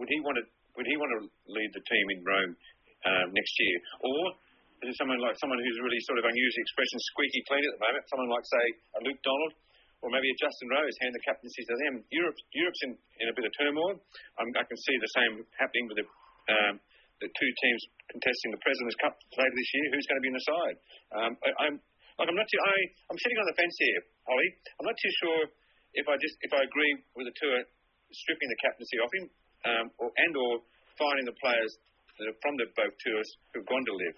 Would 0.00 0.08
he 0.08 0.18
want 0.24 0.40
to? 0.40 0.44
Would 0.80 0.88
he 0.88 0.96
want 0.96 1.12
to 1.20 1.20
lead 1.52 1.70
the 1.76 1.84
team 1.84 2.06
in 2.16 2.24
Rome 2.24 2.56
um, 3.04 3.26
next 3.36 3.52
year, 3.60 3.76
or 4.00 4.20
is 4.80 4.88
it 4.88 4.96
someone 4.96 5.20
like 5.20 5.36
someone 5.36 5.60
who's 5.60 5.78
really 5.84 6.00
sort 6.08 6.16
of 6.16 6.24
the 6.24 6.32
expression 6.32 6.96
squeaky 7.12 7.44
clean 7.44 7.64
at 7.68 7.76
the 7.76 7.82
moment? 7.84 8.02
Someone 8.08 8.32
like 8.32 8.46
say 8.48 8.66
a 8.96 9.00
Luke 9.04 9.20
Donald. 9.20 9.52
Or 10.02 10.10
maybe 10.10 10.26
a 10.26 10.34
Justin 10.34 10.66
Rose 10.66 10.98
hand 10.98 11.14
the 11.14 11.22
captaincy 11.22 11.62
to 11.62 11.78
them. 11.78 12.02
Europe, 12.10 12.34
Europe's 12.50 12.82
in, 12.82 12.98
in 13.22 13.30
a 13.30 13.34
bit 13.38 13.46
of 13.46 13.54
turmoil. 13.54 14.02
I 14.34 14.64
can 14.66 14.74
see 14.74 14.98
the 14.98 15.12
same 15.14 15.46
happening 15.54 15.86
with 15.86 16.02
the 16.02 16.06
um, 16.50 16.82
the 17.22 17.30
two 17.30 17.50
teams 17.62 17.80
contesting 18.10 18.50
the 18.50 18.58
Presidents 18.58 18.98
Cup 18.98 19.14
later 19.38 19.54
this 19.54 19.70
year. 19.78 19.86
Who's 19.94 20.06
going 20.10 20.18
to 20.18 20.26
be 20.26 20.32
in 20.34 20.38
the 20.42 20.46
side? 20.50 20.76
Um, 21.14 21.32
I, 21.38 21.48
I'm 21.70 21.76
Look, 22.18 22.28
I'm 22.28 22.36
not 22.36 22.48
too. 22.48 22.60
I, 22.60 22.76
I'm 23.08 23.20
sitting 23.20 23.38
on 23.40 23.46
the 23.48 23.56
fence 23.56 23.76
here, 23.80 24.00
Holly. 24.28 24.48
I'm 24.80 24.86
not 24.88 24.98
too 25.00 25.12
sure 25.24 25.40
if 25.96 26.04
I 26.08 26.16
just 26.20 26.36
if 26.44 26.52
I 26.52 26.60
agree 26.64 26.92
with 27.16 27.28
the 27.28 27.36
tour 27.36 27.56
stripping 28.12 28.48
the 28.52 28.60
captaincy 28.60 28.96
off 29.00 29.12
him, 29.16 29.26
um, 29.64 29.86
or, 29.96 30.08
and 30.12 30.32
or 30.36 30.60
finding 31.00 31.24
the 31.24 31.36
players 31.40 31.72
that 32.20 32.28
are 32.28 32.38
from 32.44 32.60
the 32.60 32.68
both 32.76 32.92
tours 33.00 33.28
who've 33.52 33.64
gone 33.64 33.84
to 33.88 33.94
LIV. 33.96 34.16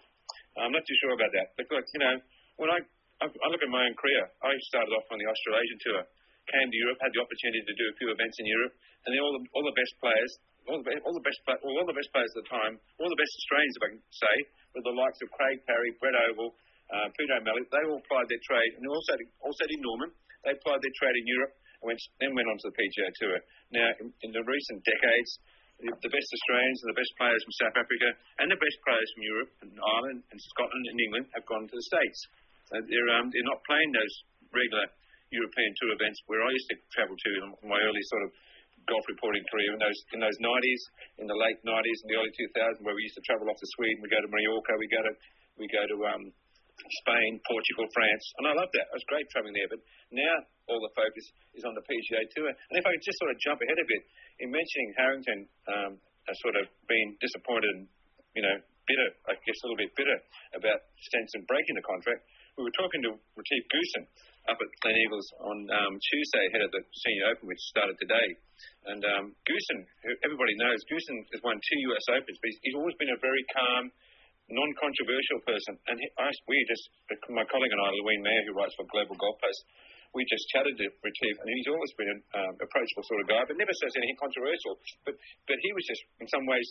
I'm 0.58 0.74
not 0.74 0.82
too 0.86 0.98
sure 1.02 1.14
about 1.14 1.30
that. 1.34 1.54
But 1.54 1.70
look, 1.70 1.86
you 1.94 2.02
know, 2.02 2.16
when 2.58 2.70
I 2.70 2.82
I 3.22 3.46
look 3.50 3.62
at 3.62 3.70
my 3.70 3.86
own 3.86 3.94
career, 3.94 4.26
I 4.42 4.50
started 4.74 4.90
off 4.90 5.06
on 5.14 5.18
the 5.22 5.28
Australasian 5.30 5.78
tour, 5.86 6.02
came 6.50 6.68
to 6.68 6.76
Europe, 6.76 6.98
had 6.98 7.14
the 7.14 7.22
opportunity 7.22 7.62
to 7.62 7.74
do 7.78 7.84
a 7.90 7.94
few 7.94 8.08
events 8.10 8.36
in 8.42 8.46
Europe, 8.50 8.74
and 9.06 9.14
then 9.14 9.22
all 9.22 9.34
the 9.38 9.42
all 9.54 9.64
the 9.64 9.76
best 9.78 9.94
players, 10.02 10.30
all 10.66 10.82
the 10.82 10.98
all 11.06 11.14
the 11.14 11.22
best 11.22 11.38
all 11.62 11.86
the 11.86 11.94
best 11.94 12.10
players 12.10 12.30
at 12.34 12.42
the 12.42 12.50
time, 12.50 12.74
all 12.98 13.10
the 13.10 13.18
best 13.18 13.32
Australians, 13.46 13.74
if 13.78 13.82
I 13.86 13.90
can 13.94 14.02
say, 14.10 14.34
were 14.74 14.82
the 14.82 14.96
likes 14.98 15.22
of 15.22 15.30
Craig 15.30 15.62
Parry, 15.62 15.94
Brett 16.02 16.18
Ogle, 16.30 16.58
uh, 16.94 17.10
Peter 17.18 17.42
they 17.42 17.82
all 17.90 17.98
applied 17.98 18.30
their 18.30 18.42
trade, 18.46 18.78
and 18.78 18.86
also 18.86 19.18
also 19.42 19.64
did 19.66 19.82
Norman. 19.82 20.14
They 20.46 20.54
applied 20.54 20.78
their 20.78 20.94
trade 20.94 21.16
in 21.18 21.26
Europe 21.26 21.54
and 21.82 21.90
went, 21.90 22.00
then 22.22 22.30
went 22.38 22.46
on 22.46 22.56
to 22.62 22.66
the 22.70 22.76
PGA 22.76 23.08
Tour. 23.18 23.38
Now, 23.72 23.88
in, 23.98 24.06
in 24.22 24.30
the 24.30 24.44
recent 24.44 24.84
decades, 24.84 25.30
the, 25.80 25.90
the 25.90 26.12
best 26.12 26.28
Australians 26.30 26.78
and 26.84 26.88
the 26.94 27.00
best 27.00 27.12
players 27.18 27.40
from 27.42 27.54
South 27.58 27.76
Africa 27.80 28.08
and 28.38 28.46
the 28.46 28.60
best 28.60 28.78
players 28.86 29.08
from 29.16 29.22
Europe 29.26 29.50
and 29.64 29.70
Ireland 29.74 30.20
and 30.30 30.38
Scotland 30.54 30.84
and 30.86 30.98
England 31.00 31.26
have 31.34 31.44
gone 31.50 31.66
to 31.66 31.74
the 31.74 31.86
States. 31.90 32.18
So 32.70 32.78
they're, 32.86 33.10
um, 33.18 33.32
they're 33.34 33.50
not 33.50 33.60
playing 33.66 33.90
those 33.90 34.14
regular 34.54 34.86
European 35.34 35.74
Tour 35.82 35.98
events 35.98 36.22
where 36.30 36.46
I 36.46 36.50
used 36.54 36.70
to 36.70 36.78
travel 36.94 37.16
to 37.18 37.30
in 37.42 37.68
my 37.68 37.80
early 37.82 38.04
sort 38.06 38.22
of 38.22 38.30
golf 38.86 39.04
reporting 39.08 39.42
career 39.48 39.72
in 39.72 39.80
those 39.80 40.00
in 40.12 40.20
those 40.20 40.36
90s, 40.38 40.82
in 41.18 41.26
the 41.26 41.34
late 41.34 41.58
90s 41.64 41.98
and 42.04 42.08
the 42.12 42.16
early 42.20 42.32
2000s, 42.36 42.84
where 42.84 42.94
we 42.94 43.02
used 43.02 43.16
to 43.16 43.24
travel 43.24 43.48
off 43.48 43.56
to 43.56 43.68
Sweden, 43.76 43.98
we 44.04 44.12
go 44.12 44.20
to 44.20 44.28
Mallorca, 44.28 44.76
we 44.76 44.88
go 44.92 45.00
to 45.02 45.12
we 45.56 45.66
go 45.72 45.82
to 45.88 45.96
um, 46.06 46.22
Spain, 47.04 47.40
Portugal, 47.47 47.87
France, 47.95 48.25
and 48.40 48.45
I 48.50 48.52
love 48.59 48.71
that. 48.75 48.87
It 48.90 48.97
was 48.99 49.07
great 49.07 49.26
travelling 49.31 49.54
there. 49.54 49.71
But 49.71 49.81
now 50.11 50.37
all 50.69 50.81
the 50.83 50.93
focus 50.95 51.25
is 51.54 51.64
on 51.64 51.75
the 51.78 51.85
PGA 51.87 52.23
Tour. 52.35 52.50
And 52.50 52.76
if 52.76 52.85
I 52.85 52.90
could 52.93 53.04
just 53.07 53.19
sort 53.23 53.31
of 53.31 53.38
jump 53.40 53.62
ahead 53.62 53.78
a 53.78 53.87
bit 53.87 54.02
in 54.43 54.49
mentioning 54.50 54.88
Harrington, 54.99 55.40
um, 55.71 55.93
sort 56.40 56.57
of 56.57 56.66
been 56.88 57.14
disappointed 57.21 57.71
and 57.76 57.85
you 58.33 58.43
know 58.43 58.57
bitter, 58.88 59.09
I 59.28 59.37
guess 59.45 59.59
a 59.61 59.64
little 59.69 59.81
bit 59.81 59.93
bitter 59.97 60.19
about 60.57 60.81
Stenson 61.09 61.45
breaking 61.49 61.76
the 61.76 61.85
contract. 61.85 62.21
we 62.57 62.64
were 62.64 62.76
talking 62.76 63.00
to 63.09 63.16
Retief 63.37 63.64
Goosen 63.73 64.04
up 64.45 64.61
at 64.61 64.69
Gleneagles 64.85 65.28
on 65.40 65.57
um, 65.73 65.93
Tuesday 65.97 66.45
ahead 66.52 66.62
of 66.69 66.71
the 66.73 66.85
Senior 66.93 67.33
Open, 67.33 67.49
which 67.49 67.61
started 67.73 67.97
today. 67.97 68.28
And 68.93 69.00
um, 69.16 69.25
Goosen, 69.49 69.88
who 70.04 70.12
everybody 70.21 70.52
knows, 70.61 70.85
Goosen 70.85 71.25
has 71.33 71.40
won 71.40 71.57
two 71.57 71.81
US 71.97 72.07
Opens, 72.12 72.37
but 72.37 72.49
he's, 72.52 72.61
he's 72.61 72.76
always 72.76 72.97
been 73.00 73.09
a 73.09 73.21
very 73.25 73.45
calm, 73.57 73.88
non-controversial 74.50 75.40
person. 75.46 75.74
And 75.88 75.96
he, 75.96 76.06
I, 76.20 76.28
we 76.48 76.56
just, 76.68 76.84
my 77.32 77.44
colleague 77.48 77.72
and 77.72 77.80
I, 77.80 77.88
Louise 77.96 78.20
Mayer, 78.20 78.42
who 78.48 78.52
writes 78.56 78.76
for 78.76 78.84
Global 78.92 79.16
Golf 79.16 79.40
Post, 79.40 79.60
we 80.14 80.22
just 80.30 80.46
chatted 80.54 80.78
to 80.78 80.86
Retief, 81.02 81.36
and 81.42 81.48
he's 81.50 81.66
always 81.66 81.90
been 81.98 82.06
an 82.06 82.20
um, 82.38 82.54
approachable 82.62 83.02
sort 83.02 83.18
of 83.18 83.26
guy, 83.26 83.42
but 83.50 83.58
never 83.58 83.74
says 83.82 83.98
anything 83.98 84.14
controversial. 84.14 84.78
But 85.02 85.18
but 85.50 85.58
he 85.58 85.70
was 85.74 85.82
just, 85.90 86.02
in 86.22 86.30
some 86.30 86.46
ways, 86.46 86.62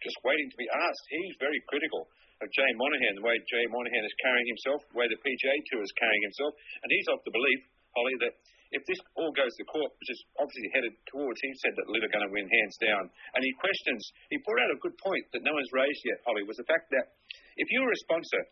just 0.00 0.16
waiting 0.24 0.48
to 0.48 0.56
be 0.56 0.64
asked. 0.64 1.04
He's 1.12 1.36
very 1.36 1.60
critical 1.68 2.08
of 2.40 2.48
Jay 2.56 2.70
Monahan, 2.80 3.20
the 3.20 3.24
way 3.24 3.36
Jay 3.52 3.64
Monahan 3.68 4.00
is 4.00 4.16
carrying 4.20 4.48
himself, 4.48 4.80
the 4.92 4.96
way 4.96 5.08
the 5.12 5.20
PGA 5.20 5.56
Tour 5.72 5.84
is 5.84 5.92
carrying 6.00 6.24
himself, 6.24 6.52
and 6.84 6.88
he's 6.88 7.08
of 7.12 7.20
the 7.24 7.32
belief, 7.36 7.60
Holly, 7.92 8.16
that 8.24 8.34
if 8.74 8.82
this 8.86 8.98
all 9.14 9.30
goes 9.32 9.52
to 9.56 9.64
court, 9.68 9.92
which 10.00 10.10
is 10.10 10.20
obviously 10.38 10.70
headed 10.74 10.94
towards, 11.10 11.38
he 11.42 11.52
said 11.62 11.74
that 11.78 11.86
LIV 11.86 12.08
are 12.08 12.14
going 12.14 12.26
to 12.26 12.34
win 12.34 12.48
hands 12.48 12.76
down. 12.82 13.04
And 13.34 13.40
he 13.42 13.52
questions, 13.62 14.02
he 14.30 14.42
brought 14.42 14.62
out 14.62 14.74
a 14.74 14.82
good 14.82 14.96
point 14.98 15.24
that 15.32 15.46
no 15.46 15.54
one's 15.54 15.72
raised 15.72 16.02
yet, 16.04 16.22
Holly, 16.26 16.42
was 16.42 16.58
the 16.58 16.66
fact 16.66 16.90
that 16.90 17.14
if 17.56 17.68
you 17.70 17.80
were 17.82 17.94
a 17.94 18.04
sponsor, 18.06 18.42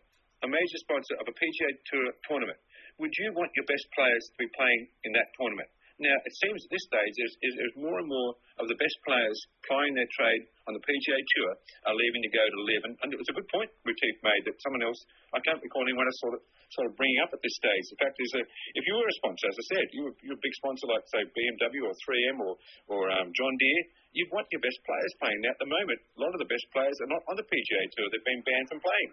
a 0.43 0.49
major 0.49 0.79
sponsor 0.87 1.15
of 1.19 1.27
a 1.27 1.35
PGA 1.35 1.69
Tour 1.91 2.07
tournament, 2.27 2.59
would 2.99 3.11
you 3.19 3.35
want 3.35 3.51
your 3.55 3.67
best 3.67 3.85
players 3.91 4.23
to 4.31 4.37
be 4.39 4.49
playing 4.55 4.87
in 5.03 5.11
that 5.19 5.31
tournament? 5.35 5.67
Now, 5.95 6.17
it 6.27 6.35
seems 6.43 6.59
at 6.59 6.71
this 6.75 6.83
stage 6.91 7.13
there's, 7.15 7.35
there's 7.39 7.77
more 7.79 8.03
and 8.03 8.09
more 8.11 8.35
of 8.59 8.67
the 8.67 8.75
best 8.75 8.97
players 9.07 9.39
plying 9.63 9.95
their 9.95 10.09
trade 10.11 10.43
on 10.67 10.75
the 10.75 10.83
PGA 10.83 11.19
Tour 11.23 11.51
are 11.87 11.95
leaving 11.95 12.19
to 12.19 12.31
go 12.35 12.43
to 12.43 12.57
LIV. 12.67 12.81
And, 12.83 12.93
and 12.99 13.09
it 13.15 13.19
was 13.19 13.31
a 13.31 13.35
good 13.37 13.47
point 13.47 13.71
Retief 13.87 14.15
made 14.19 14.43
that 14.43 14.59
someone 14.59 14.83
else, 14.83 14.99
I 15.31 15.39
can't 15.39 15.63
recall 15.63 15.87
anyone 15.87 16.03
sort 16.19 16.35
of, 16.35 16.43
sort 16.75 16.91
of 16.91 16.99
bringing 16.99 17.23
up 17.23 17.31
at 17.31 17.39
this 17.39 17.55
stage. 17.55 17.85
The 17.95 17.99
fact 18.03 18.19
is 18.19 18.29
that 18.35 18.43
if 18.75 18.83
you 18.83 18.93
were 18.99 19.07
a 19.07 19.17
sponsor, 19.23 19.47
as 19.47 19.55
I 19.55 19.65
said, 19.71 19.85
you 19.95 20.01
were, 20.11 20.15
you're 20.19 20.35
a 20.35 20.43
big 20.43 20.55
sponsor 20.59 20.83
like, 20.91 21.07
say, 21.15 21.23
BMW 21.31 21.87
or 21.87 21.95
3M 21.95 22.37
or, 22.43 22.53
or 22.91 23.01
um, 23.15 23.31
John 23.31 23.55
Deere, 23.55 23.83
you'd 24.11 24.31
want 24.35 24.51
your 24.51 24.59
best 24.59 24.79
players 24.83 25.13
playing. 25.23 25.39
Now, 25.47 25.55
at 25.55 25.61
the 25.63 25.71
moment, 25.71 25.99
a 26.03 26.19
lot 26.19 26.35
of 26.35 26.43
the 26.43 26.49
best 26.51 26.67
players 26.75 26.99
are 27.07 27.11
not 27.11 27.23
on 27.31 27.39
the 27.39 27.47
PGA 27.47 27.83
Tour. 27.95 28.11
They've 28.11 28.27
been 28.27 28.43
banned 28.43 28.67
from 28.67 28.83
playing. 28.83 29.11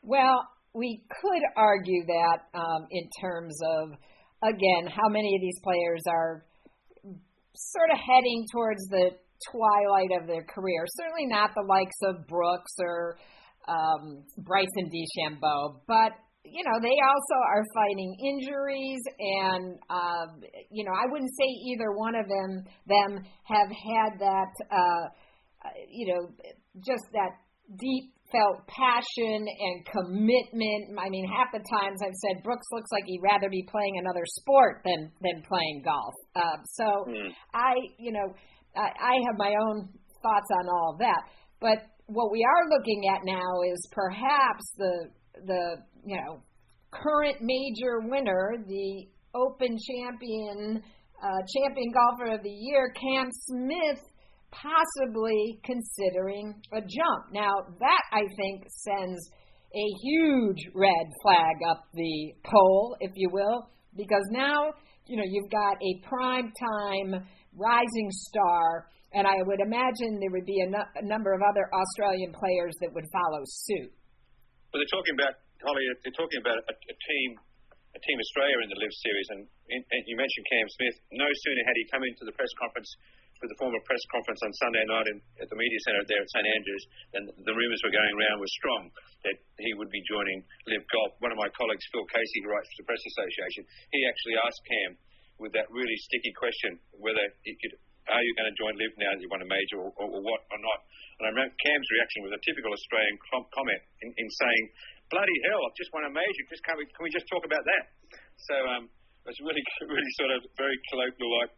Well, 0.00 0.48
we 0.72 1.04
could 1.20 1.44
argue 1.56 2.08
that 2.08 2.48
um, 2.56 2.88
in 2.88 3.08
terms 3.20 3.56
of 3.68 3.92
again, 4.44 4.86
how 4.86 5.08
many 5.08 5.34
of 5.34 5.40
these 5.40 5.58
players 5.64 6.02
are 6.08 6.44
sort 7.54 7.90
of 7.90 7.98
heading 7.98 8.46
towards 8.52 8.82
the 8.90 9.10
twilight 9.50 10.12
of 10.20 10.26
their 10.26 10.44
career. 10.44 10.84
Certainly 10.86 11.26
not 11.26 11.50
the 11.54 11.66
likes 11.66 11.96
of 12.02 12.26
Brooks 12.26 12.72
or 12.78 13.16
um, 13.68 14.24
Bryson 14.38 14.90
DeChambeau, 14.90 15.80
but 15.86 16.12
you 16.44 16.62
know 16.62 16.78
they 16.82 16.96
also 17.00 17.36
are 17.48 17.64
fighting 17.74 18.16
injuries, 18.20 19.00
and 19.18 19.78
um, 19.88 20.42
you 20.70 20.84
know 20.84 20.92
I 20.92 21.10
wouldn't 21.10 21.32
say 21.38 21.46
either 21.72 21.92
one 21.92 22.14
of 22.14 22.28
them 22.28 22.64
them 22.86 23.24
have 23.44 23.68
had 23.68 24.20
that 24.20 24.52
uh, 24.70 25.70
you 25.88 26.14
know 26.14 26.28
just 26.84 27.04
that 27.12 27.40
deep 27.78 28.12
felt 28.34 28.66
passion 28.66 29.46
and 29.46 29.86
commitment. 29.86 30.98
I 30.98 31.08
mean, 31.08 31.26
half 31.30 31.52
the 31.52 31.62
times 31.62 32.00
I've 32.02 32.18
said 32.26 32.42
Brooks 32.42 32.66
looks 32.72 32.90
like 32.90 33.04
he'd 33.06 33.22
rather 33.22 33.48
be 33.48 33.64
playing 33.70 33.98
another 33.98 34.24
sport 34.26 34.82
than 34.84 35.10
than 35.22 35.42
playing 35.46 35.82
golf. 35.84 36.14
Uh, 36.34 36.58
so 36.64 36.84
mm. 37.08 37.30
I, 37.54 37.74
you 37.98 38.12
know, 38.12 38.34
I, 38.76 38.90
I 38.90 39.14
have 39.26 39.38
my 39.38 39.54
own 39.54 39.88
thoughts 40.22 40.50
on 40.60 40.68
all 40.68 40.92
of 40.94 40.98
that. 40.98 41.22
But 41.60 41.86
what 42.06 42.32
we 42.32 42.44
are 42.44 42.68
looking 42.68 43.08
at 43.08 43.20
now 43.24 43.62
is 43.72 43.88
perhaps 43.92 44.64
the 44.76 45.10
the 45.46 45.76
you 46.04 46.16
know 46.16 46.42
current 46.90 47.38
major 47.40 48.00
winner, 48.00 48.56
the 48.66 49.06
Open 49.36 49.76
champion, 49.76 50.80
uh, 51.20 51.40
champion 51.58 51.92
golfer 51.92 52.34
of 52.34 52.42
the 52.44 52.50
year, 52.50 52.94
Cam 52.94 53.28
Smith 53.32 53.98
possibly 54.54 55.58
considering 55.64 56.54
a 56.72 56.80
jump. 56.80 57.32
Now, 57.32 57.50
that 57.80 58.02
I 58.12 58.22
think 58.36 58.66
sends 58.70 59.30
a 59.74 59.86
huge 60.02 60.70
red 60.74 61.06
flag 61.22 61.56
up 61.68 61.84
the 61.94 62.32
pole, 62.46 62.96
if 63.00 63.10
you 63.16 63.28
will, 63.32 63.68
because 63.96 64.22
now, 64.30 64.70
you 65.06 65.16
know, 65.16 65.26
you've 65.26 65.50
got 65.50 65.74
a 65.82 65.92
prime 66.06 66.52
time 66.54 67.26
rising 67.56 68.10
star, 68.10 68.86
and 69.12 69.26
I 69.26 69.42
would 69.42 69.60
imagine 69.60 70.18
there 70.22 70.30
would 70.30 70.46
be 70.46 70.62
a, 70.62 70.70
number 71.02 71.34
of 71.34 71.42
other 71.42 71.66
Australian 71.74 72.32
players 72.32 72.74
that 72.82 72.94
would 72.94 73.06
follow 73.10 73.42
suit. 73.46 73.90
Well, 74.70 74.78
they're 74.82 74.94
talking 74.94 75.14
about, 75.18 75.34
Holly, 75.62 75.86
they're 76.02 76.18
talking 76.18 76.38
about 76.38 76.58
a, 76.58 76.74
a 76.74 76.96
team 77.10 77.38
a 77.94 78.00
Team 78.02 78.18
Australia 78.18 78.58
in 78.66 78.68
the 78.74 78.78
LIV 78.82 78.90
Series, 78.90 79.28
and, 79.30 79.46
and 79.70 80.02
you 80.10 80.18
mentioned 80.18 80.42
Cam 80.50 80.66
Smith. 80.66 80.96
No 81.14 81.30
sooner 81.30 81.62
had 81.62 81.78
he 81.78 81.86
come 81.94 82.02
into 82.02 82.26
the 82.26 82.34
press 82.34 82.50
conference 82.58 82.90
for 83.44 83.52
the 83.52 83.60
former 83.60 83.76
press 83.84 84.00
conference 84.08 84.40
on 84.40 84.56
Sunday 84.56 84.88
night 84.88 85.04
in, 85.12 85.20
at 85.36 85.52
the 85.52 85.58
media 85.60 85.76
centre 85.84 86.00
there 86.08 86.24
at 86.24 86.32
St 86.32 86.48
Andrews, 86.48 86.84
and 87.12 87.22
the 87.44 87.52
rumours 87.52 87.76
were 87.84 87.92
going 87.92 88.12
around 88.16 88.40
were 88.40 88.56
strong 88.56 88.88
that 89.28 89.36
he 89.60 89.76
would 89.76 89.92
be 89.92 90.00
joining 90.08 90.40
LIV 90.64 90.80
Golf. 90.88 91.12
One 91.20 91.28
of 91.28 91.36
my 91.36 91.52
colleagues, 91.52 91.84
Phil 91.92 92.08
Casey, 92.08 92.40
who 92.40 92.48
writes 92.48 92.72
for 92.72 92.80
the 92.80 92.88
Press 92.88 93.04
Association, 93.04 93.68
he 93.92 94.00
actually 94.08 94.40
asked 94.40 94.64
Cam 94.64 94.90
with 95.36 95.52
that 95.52 95.68
really 95.68 95.98
sticky 96.08 96.32
question 96.32 96.80
whether 96.96 97.20
he 97.44 97.52
could, 97.60 97.76
are 98.08 98.24
you 98.24 98.32
going 98.32 98.48
to 98.48 98.56
join 98.56 98.72
LIV 98.80 98.96
now 98.96 99.12
that 99.12 99.20
you 99.20 99.28
won 99.28 99.44
a 99.44 99.50
major 99.50 99.76
or, 99.76 99.92
or, 100.00 100.08
or 100.08 100.20
what 100.24 100.40
or 100.48 100.60
not? 100.64 100.80
And 101.20 101.28
I 101.28 101.36
remember 101.36 101.52
Cam's 101.60 101.88
reaction 102.00 102.24
was 102.24 102.32
a 102.32 102.40
typical 102.48 102.72
Australian 102.72 103.20
com- 103.28 103.48
comment 103.52 103.82
in, 104.00 104.08
in 104.16 104.28
saying, 104.40 104.64
"Bloody 105.12 105.38
hell, 105.52 105.60
I've 105.62 105.76
just 105.76 105.92
won 105.92 106.08
a 106.08 106.12
major. 106.12 106.42
Just 106.48 106.64
can 106.64 106.80
we 106.80 106.88
can 106.90 107.02
we 107.06 107.12
just 107.12 107.28
talk 107.28 107.44
about 107.44 107.62
that?" 107.64 107.92
So 108.50 108.56
um, 108.72 108.90
it 109.24 109.28
was 109.30 109.40
really 109.40 109.62
really 109.94 110.12
sort 110.18 110.32
of 110.32 110.40
very 110.58 110.74
colloquial 110.90 111.30
like 111.44 111.52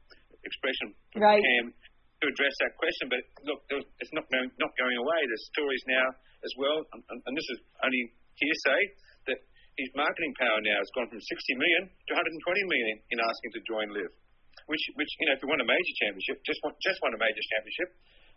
expression 0.46 0.94
right. 1.18 1.42
Cam 1.42 1.74
to 2.22 2.26
address 2.32 2.54
that 2.64 2.72
question. 2.80 3.12
But 3.12 3.22
look, 3.44 3.60
it's 4.00 4.14
not 4.16 4.24
going, 4.32 4.48
not 4.56 4.72
going 4.78 4.96
away. 4.96 5.20
There's 5.28 5.46
stories 5.52 5.84
now 5.90 6.06
as 6.44 6.52
well, 6.56 6.78
and, 6.94 7.18
and 7.26 7.32
this 7.36 7.48
is 7.52 7.58
only 7.84 8.02
hearsay 8.38 8.80
that 9.32 9.38
his 9.76 9.90
marketing 9.92 10.32
power 10.40 10.60
now 10.64 10.78
has 10.80 10.90
gone 10.96 11.08
from 11.12 11.20
60 11.20 11.28
million 11.60 11.82
to 11.88 12.12
120 12.16 12.72
million 12.72 12.96
in 13.12 13.18
asking 13.20 13.50
to 13.56 13.60
join 13.68 13.86
LIV. 13.92 14.12
Which, 14.66 14.82
which 14.98 15.12
you 15.22 15.30
know, 15.30 15.34
if 15.36 15.40
you 15.44 15.48
won 15.52 15.62
a 15.62 15.68
major 15.68 15.94
championship, 16.02 16.42
just 16.42 16.58
want, 16.64 16.74
just 16.82 16.98
won 17.04 17.14
a 17.14 17.20
major 17.20 17.44
championship, 17.54 17.90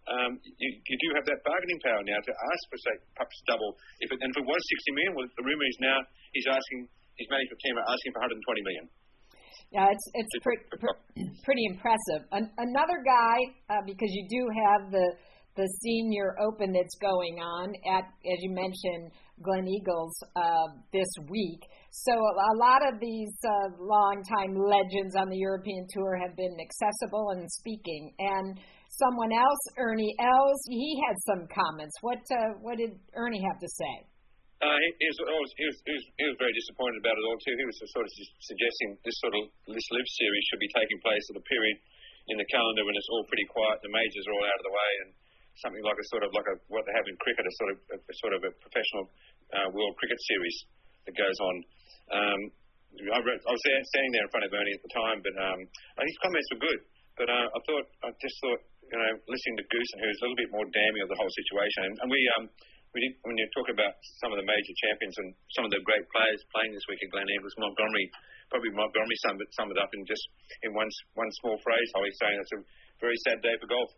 um, 0.07 0.31
you, 0.43 0.69
you 0.77 0.97
do 0.99 1.09
have 1.17 1.25
that 1.25 1.41
bargaining 1.41 1.79
power 1.81 2.01
now 2.05 2.19
to 2.21 2.31
ask 2.31 2.61
for 2.69 2.77
say 2.79 2.95
perhaps 3.17 3.35
double. 3.49 3.75
If 4.03 4.13
it, 4.13 4.17
and 4.21 4.29
if 4.31 4.37
it 4.37 4.47
was 4.47 4.61
60 4.61 4.97
million, 4.97 5.11
well, 5.17 5.27
the 5.27 5.45
rumor 5.45 5.67
is 5.67 5.79
now 5.81 5.97
he's 6.35 6.47
asking 6.49 6.87
his 7.17 7.27
management 7.27 7.59
team 7.59 7.75
are 7.75 7.87
asking 7.87 8.11
for 8.15 8.21
120 8.23 8.63
million. 8.63 8.85
Yeah, 9.71 9.87
it's 9.91 10.05
it's 10.13 10.33
pre- 10.41 10.65
pre- 10.79 11.29
pretty 11.43 11.65
impressive. 11.69 12.27
An- 12.31 12.51
another 12.57 13.03
guy, 13.05 13.37
uh, 13.69 13.81
because 13.85 14.09
you 14.11 14.27
do 14.29 14.47
have 14.65 14.91
the 14.91 15.07
the 15.55 15.67
senior 15.83 16.35
open 16.39 16.71
that's 16.71 16.95
going 17.01 17.39
on 17.39 17.73
at, 17.91 18.05
as 18.05 18.39
you 18.39 18.51
mentioned, 18.51 19.11
Gleneagles 19.43 20.15
uh, 20.35 20.67
this 20.93 21.09
week. 21.29 21.59
So 21.91 22.13
a, 22.13 22.55
lot 22.57 22.81
of 22.87 22.99
these 23.01 23.33
uh, 23.43 23.75
longtime 23.79 24.55
legends 24.55 25.15
on 25.15 25.27
the 25.29 25.37
European 25.37 25.85
tour 25.91 26.15
have 26.15 26.35
been 26.35 26.55
accessible 26.59 27.31
and 27.31 27.49
speaking. 27.51 28.13
And 28.19 28.59
someone 28.87 29.31
else, 29.33 29.59
Ernie 29.77 30.15
Els, 30.19 30.59
he 30.69 31.01
had 31.07 31.15
some 31.27 31.47
comments. 31.51 31.95
What 32.01 32.19
uh, 32.31 32.55
what 32.61 32.77
did 32.77 32.91
Ernie 33.15 33.43
have 33.43 33.59
to 33.59 33.67
say? 33.67 34.07
Uh, 34.59 34.75
he, 34.75 34.87
he, 34.99 35.07
was, 35.07 35.17
he, 35.55 35.63
was, 35.63 35.77
he, 35.87 35.93
was, 35.95 36.05
he 36.19 36.25
was 36.27 36.35
very 36.35 36.51
disappointed 36.51 36.99
about 36.99 37.15
it 37.15 37.23
all 37.23 37.39
too. 37.39 37.55
He 37.55 37.63
was 37.63 37.79
sort 37.79 38.03
of 38.03 38.11
suggesting 38.43 38.99
this 39.07 39.15
sort 39.23 39.31
of 39.31 39.47
this 39.71 39.87
LIV 39.87 40.03
series 40.03 40.43
should 40.51 40.59
be 40.59 40.71
taking 40.75 40.99
place 40.99 41.23
at 41.31 41.39
a 41.39 41.45
period 41.47 41.79
in 42.27 42.37
the 42.37 42.47
calendar 42.51 42.83
when 42.85 42.93
it's 42.93 43.09
all 43.09 43.25
pretty 43.25 43.47
quiet, 43.49 43.81
the 43.81 43.89
majors 43.89 44.25
are 44.29 44.35
all 44.35 44.45
out 44.45 44.59
of 44.59 44.65
the 44.67 44.75
way, 44.75 44.91
and 45.05 45.09
something 45.63 45.81
like 45.81 45.97
a 45.97 46.07
sort 46.11 46.23
of 46.27 46.31
like 46.35 46.45
a 46.51 46.55
what 46.69 46.85
they 46.85 46.93
have 46.93 47.07
in 47.09 47.15
cricket, 47.23 47.47
a 47.47 47.53
sort 47.55 47.71
of 47.73 47.77
a, 47.89 47.97
a 47.97 48.15
sort 48.21 48.33
of 48.37 48.41
a 48.43 48.51
professional 48.59 49.03
uh, 49.55 49.67
World 49.73 49.95
Cricket 49.97 50.19
Series 50.27 50.57
that 51.07 51.15
goes 51.15 51.39
on. 51.39 51.55
Um, 52.13 52.39
I, 52.99 53.19
read, 53.21 53.39
I 53.45 53.51
was 53.53 53.63
there, 53.63 53.81
standing 53.95 54.13
there 54.17 54.25
in 54.25 54.31
front 54.33 54.45
of 54.45 54.51
Ernie 54.51 54.75
at 54.75 54.83
the 54.83 54.93
time, 54.93 55.17
but 55.21 55.35
um, 55.37 55.59
his 56.03 56.17
comments 56.25 56.47
were 56.51 56.61
good. 56.67 56.79
But 57.17 57.27
uh, 57.29 57.47
I 57.51 57.59
thought, 57.69 57.85
I 58.01 58.09
just 58.17 58.37
thought, 58.41 58.61
you 58.89 58.97
know, 58.97 59.11
listening 59.29 59.57
to 59.61 59.65
Goosen, 59.69 59.97
who's 60.01 60.19
a 60.19 60.23
little 60.25 60.39
bit 60.39 60.49
more 60.49 60.65
damning 60.73 61.03
of 61.05 61.09
the 61.11 61.19
whole 61.19 61.29
situation, 61.29 61.85
and, 61.85 61.95
and 62.01 62.09
we 62.09 62.21
um, 62.39 62.45
when 62.93 63.37
you 63.37 63.45
talk 63.53 63.69
about 63.69 64.01
some 64.17 64.33
of 64.33 64.41
the 64.41 64.47
major 64.47 64.73
champions 64.89 65.15
and 65.21 65.29
some 65.53 65.65
of 65.65 65.71
the 65.71 65.81
great 65.85 66.01
players 66.09 66.41
playing 66.49 66.73
this 66.73 66.85
week 66.89 66.97
at 67.05 67.09
Glen 67.13 67.29
Eagles, 67.29 67.53
Montgomerie, 67.61 68.09
probably 68.49 68.73
Montgomerie 68.73 69.21
summed 69.29 69.41
it, 69.45 69.49
summed 69.53 69.73
it 69.73 69.79
up 69.79 69.93
in 69.93 70.01
just 70.09 70.25
in 70.65 70.73
one 70.73 70.89
one 71.13 71.29
small 71.41 71.57
phrase. 71.61 71.87
How 71.93 72.01
Holly 72.01 72.13
saying 72.17 72.37
it's 72.41 72.55
a 72.57 72.61
very 72.97 73.17
sad 73.29 73.45
day 73.45 73.53
for 73.61 73.69
golf. 73.69 73.89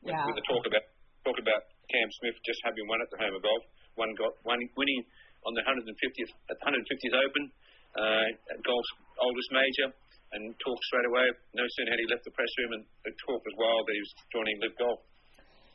Yeah. 0.00 0.24
With, 0.24 0.32
with 0.32 0.36
the 0.40 0.46
talk 0.48 0.64
about 0.64 0.84
talk 1.22 1.36
about 1.36 1.62
Cam 1.92 2.08
Smith 2.22 2.36
just 2.48 2.64
having 2.64 2.88
won 2.88 3.04
at 3.04 3.12
the 3.12 3.20
home 3.20 3.36
of 3.36 3.44
golf, 3.44 3.62
one 4.00 4.16
got 4.16 4.40
one 4.48 4.60
winning 4.74 5.04
on 5.44 5.52
the 5.52 5.64
150th 5.68 6.32
at 6.48 6.56
the 6.56 6.64
150th 6.64 7.16
Open, 7.18 7.44
uh, 7.98 8.28
golf's 8.64 8.92
oldest 9.20 9.50
major, 9.52 9.88
and 10.32 10.56
talked 10.64 10.84
straight 10.88 11.08
away. 11.12 11.28
No 11.52 11.64
sooner 11.76 11.92
had 11.92 12.00
he 12.00 12.08
left 12.08 12.24
the 12.24 12.32
press 12.32 12.48
room, 12.56 12.80
and 12.80 12.82
the 13.04 13.12
talk 13.28 13.44
was 13.44 13.54
wild 13.60 13.84
that 13.84 13.94
he 13.94 14.02
was 14.02 14.12
joining 14.32 14.56
LIV 14.64 14.74
Golf. 14.80 15.00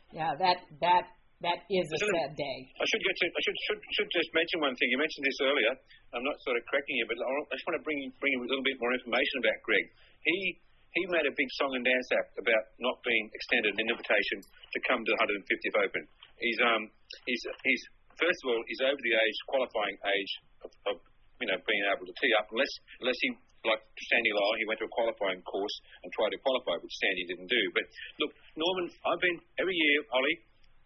Yeah, 0.10 0.34
that 0.40 0.58
that 0.82 1.06
That 1.46 1.70
is 1.70 1.86
a 1.86 2.00
sad 2.02 2.34
day. 2.34 2.58
I 2.82 2.86
should 2.90 3.04
get 3.06 3.14
to. 3.14 3.26
I 3.30 3.42
should 3.46 3.58
should 3.70 3.82
should 3.94 4.10
just 4.10 4.30
mention 4.34 4.58
one 4.58 4.74
thing. 4.74 4.90
You 4.90 4.98
mentioned 4.98 5.22
this 5.22 5.38
earlier. 5.46 5.74
I'm 6.18 6.26
not 6.26 6.34
sort 6.42 6.58
of 6.58 6.66
correcting 6.66 6.98
you, 6.98 7.06
but 7.06 7.22
I 7.22 7.54
just 7.54 7.66
want 7.70 7.78
to 7.78 7.86
bring 7.86 8.10
bring 8.18 8.34
you 8.34 8.42
a 8.42 8.50
little 8.50 8.66
bit 8.66 8.82
more 8.82 8.90
information 8.90 9.46
about 9.46 9.62
Greg. 9.62 9.86
He 10.26 10.58
he 10.98 11.06
made 11.14 11.30
a 11.30 11.34
big 11.38 11.50
song 11.62 11.78
and 11.78 11.86
dance 11.86 12.10
act 12.18 12.42
about 12.42 12.74
not 12.82 12.98
being 13.06 13.30
extended 13.38 13.70
an 13.70 13.86
invitation 13.86 14.42
to 14.42 14.78
come 14.90 15.06
to 15.06 15.10
the 15.14 15.20
150th 15.46 15.78
Open. 15.78 16.04
He's 16.42 16.58
um 16.58 16.90
he's 17.30 17.44
he's 17.62 17.84
first 18.18 18.40
of 18.42 18.58
all 18.58 18.62
he's 18.66 18.82
over 18.82 18.98
the 18.98 19.14
age 19.14 19.38
qualifying 19.46 19.98
age 20.10 20.32
of, 20.66 20.72
of 20.90 20.96
you 21.38 21.54
know 21.54 21.62
being 21.70 21.86
able 21.86 22.10
to 22.10 22.16
tee 22.18 22.34
up 22.34 22.50
unless 22.50 22.74
unless 22.98 23.20
he 23.22 23.38
like 23.66 23.84
Sandy 24.10 24.32
Lyle, 24.32 24.56
he 24.58 24.66
went 24.66 24.80
to 24.80 24.88
a 24.88 24.94
qualifying 24.96 25.44
course 25.44 25.76
and 26.02 26.08
tried 26.16 26.32
to 26.32 26.40
qualify, 26.40 26.80
which 26.80 26.94
Sandy 27.04 27.28
didn't 27.28 27.52
do. 27.52 27.64
But 27.76 27.86
look, 28.22 28.32
Norman, 28.56 28.88
I've 29.04 29.20
been 29.20 29.38
every 29.60 29.76
year, 29.76 30.08
Ollie, 30.14 30.38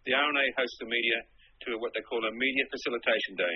the 0.06 0.14
R&A 0.14 0.46
hosts 0.58 0.78
the 0.82 0.88
media 0.90 1.18
to 1.68 1.78
what 1.78 1.94
they 1.94 2.02
call 2.02 2.22
a 2.26 2.32
media 2.34 2.64
facilitation 2.70 3.38
day. 3.38 3.54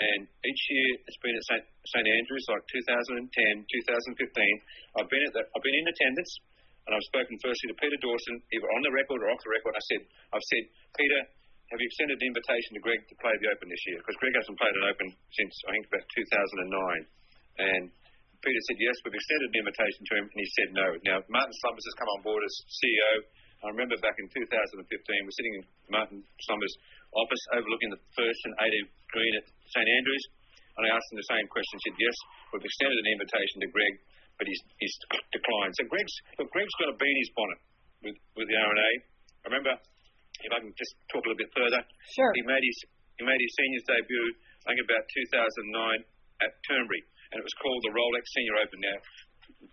And 0.00 0.20
each 0.24 0.62
year 0.70 0.88
it's 1.04 1.20
been 1.20 1.34
at 1.34 1.44
St. 1.50 1.64
St. 1.92 2.06
Andrews, 2.06 2.46
like 2.48 2.64
2010, 2.72 3.26
2015. 3.26 4.96
I've 4.96 5.10
been 5.10 5.24
at 5.26 5.32
the, 5.34 5.42
I've 5.44 5.64
been 5.66 5.76
in 5.76 5.86
attendance, 5.90 6.32
and 6.86 6.94
I've 6.94 7.08
spoken 7.10 7.36
firstly 7.42 7.68
to 7.74 7.76
Peter 7.76 7.98
Dawson, 8.00 8.40
either 8.54 8.68
on 8.70 8.82
the 8.86 8.94
record 8.94 9.20
or 9.20 9.28
off 9.28 9.42
the 9.42 9.52
record. 9.52 9.74
I 9.76 9.84
said, 9.92 10.02
I've 10.32 10.46
said, 10.46 10.64
Peter, 10.96 11.20
have 11.74 11.78
you 11.78 11.86
extended 11.90 12.16
the 12.18 12.28
invitation 12.30 12.70
to 12.78 12.82
Greg 12.82 13.02
to 13.02 13.16
play 13.20 13.34
the 13.42 13.50
Open 13.50 13.68
this 13.68 13.84
year? 13.90 13.98
Because 14.00 14.18
Greg 14.18 14.34
hasn't 14.34 14.58
played 14.58 14.74
an 14.78 14.86
Open 14.88 15.08
since 15.36 15.54
I 15.66 15.74
think 15.74 15.86
about 15.90 16.06
2009, 16.06 17.06
and 17.60 17.84
Peter 18.40 18.62
said 18.72 18.78
yes, 18.80 18.96
we've 19.04 19.14
extended 19.14 19.52
the 19.52 19.60
invitation 19.60 20.02
to 20.08 20.12
him, 20.16 20.26
and 20.32 20.38
he 20.40 20.48
said 20.56 20.68
no. 20.72 20.86
Now 21.04 21.20
Martin 21.28 21.54
Slumbers 21.60 21.84
has 21.84 21.96
come 22.00 22.10
on 22.16 22.20
board 22.24 22.40
as 22.40 22.54
CEO. 22.72 23.12
I 23.60 23.68
remember 23.68 23.92
back 24.00 24.16
in 24.16 24.24
2015, 24.32 24.80
we're 24.80 25.36
sitting 25.36 25.54
in 25.60 25.64
Martin 25.92 26.18
Slumbers' 26.48 26.76
office 27.12 27.44
overlooking 27.52 27.92
the 27.92 28.00
first 28.16 28.40
and 28.48 28.56
18th 28.56 28.92
green 29.12 29.34
at 29.36 29.44
St 29.76 29.84
Andrews, 29.84 30.24
and 30.80 30.88
I 30.88 30.96
asked 30.96 31.12
him 31.12 31.20
the 31.20 31.28
same 31.28 31.44
question. 31.52 31.76
He 31.76 31.84
said 31.92 31.96
yes, 32.00 32.16
we've 32.56 32.64
extended 32.64 32.96
an 33.04 33.08
invitation 33.12 33.60
to 33.60 33.68
Greg, 33.68 33.94
but 34.40 34.48
he's, 34.48 34.62
he's 34.80 34.96
declined. 35.28 35.76
So 35.76 35.84
Greg's 35.92 36.16
look, 36.40 36.48
Greg's 36.56 36.72
got 36.80 36.88
a 36.88 36.96
his 36.96 37.30
bonnet 37.36 37.60
with 38.00 38.16
with 38.32 38.48
the 38.48 38.56
R&A. 38.56 38.90
I 39.44 39.46
remember, 39.52 39.76
if 39.76 40.50
I 40.56 40.58
can 40.64 40.72
just 40.72 40.96
talk 41.12 41.20
a 41.20 41.26
little 41.28 41.42
bit 41.44 41.52
further, 41.52 41.84
sure. 42.16 42.32
He 42.32 42.44
made 42.48 42.64
his 42.64 42.78
he 43.20 43.28
made 43.28 43.40
his 43.44 43.52
seniors 43.60 43.84
debut, 43.84 44.28
I 44.64 44.72
think 44.72 44.88
about 44.88 45.04
2009 45.04 46.48
at 46.48 46.56
Turnberry 46.64 47.04
and 47.30 47.38
it 47.38 47.46
was 47.46 47.56
called 47.62 47.82
the 47.86 47.94
Rolex 47.94 48.26
Senior 48.34 48.58
Open. 48.58 48.78
Now, 48.82 48.98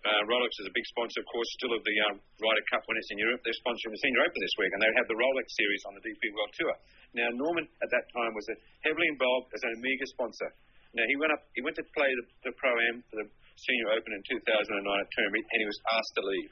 uh, 0.05 0.21
Rolex 0.29 0.53
is 0.61 0.69
a 0.69 0.75
big 0.75 0.85
sponsor, 0.93 1.19
of 1.21 1.27
course, 1.29 1.49
still 1.57 1.73
of 1.73 1.81
the 1.81 1.95
um, 2.09 2.15
Ryder 2.37 2.65
Cup 2.69 2.85
when 2.85 2.97
it's 3.01 3.09
in 3.09 3.17
Europe. 3.17 3.41
They're 3.41 3.61
sponsoring 3.61 3.97
the 3.97 4.01
Senior 4.01 4.21
Open 4.25 4.39
this 4.39 4.55
week, 4.61 4.71
and 4.73 4.79
they 4.81 4.91
have 4.93 5.09
the 5.09 5.17
Rolex 5.17 5.47
series 5.49 5.83
on 5.89 5.93
the 5.97 6.03
DP 6.05 6.23
World 6.37 6.53
Tour. 6.53 6.75
Now, 7.17 7.27
Norman 7.33 7.65
at 7.81 7.89
that 7.89 8.05
time 8.13 8.33
was 8.37 8.45
heavily 8.85 9.09
involved 9.09 9.49
as 9.57 9.61
an 9.65 9.77
Omega 9.81 10.07
sponsor. 10.13 10.49
Now, 10.93 11.05
he 11.09 11.15
went 11.17 11.33
up, 11.33 11.41
he 11.57 11.61
went 11.65 11.75
to 11.81 11.85
play 11.97 12.09
the, 12.13 12.25
the 12.49 12.53
Pro 12.61 12.71
Am 12.93 13.01
for 13.09 13.21
the 13.21 13.27
Senior 13.57 13.97
Open 13.97 14.11
in 14.13 14.21
2009 14.21 14.85
at 14.85 15.09
Turnberry, 15.17 15.41
and 15.41 15.59
he 15.61 15.67
was 15.67 15.79
asked 15.89 16.13
to 16.17 16.23
leave. 16.23 16.51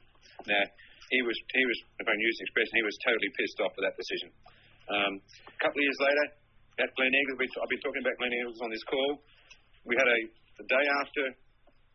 Now, 0.50 0.64
he 1.14 1.22
was, 1.22 1.38
he 1.54 1.64
was, 1.70 1.78
if 2.02 2.06
I 2.10 2.14
can 2.18 2.24
use 2.24 2.36
the 2.42 2.46
expression, 2.50 2.74
he 2.82 2.88
was 2.88 2.98
totally 3.06 3.32
pissed 3.38 3.60
off 3.62 3.74
with 3.78 3.86
that 3.86 3.96
decision. 3.96 4.30
Um, 4.90 5.14
a 5.22 5.60
couple 5.62 5.80
of 5.80 5.86
years 5.86 6.02
later, 6.02 6.26
at 6.82 6.90
Gleneagles, 6.98 7.40
I've 7.62 7.72
been 7.72 7.84
talking 7.86 8.04
about 8.04 8.18
Gleneagles 8.20 8.60
on 8.60 8.70
this 8.74 8.84
call. 8.90 9.22
We 9.86 9.96
had 9.96 10.10
a 10.10 10.20
the 10.56 10.68
day 10.72 10.86
after 11.04 11.24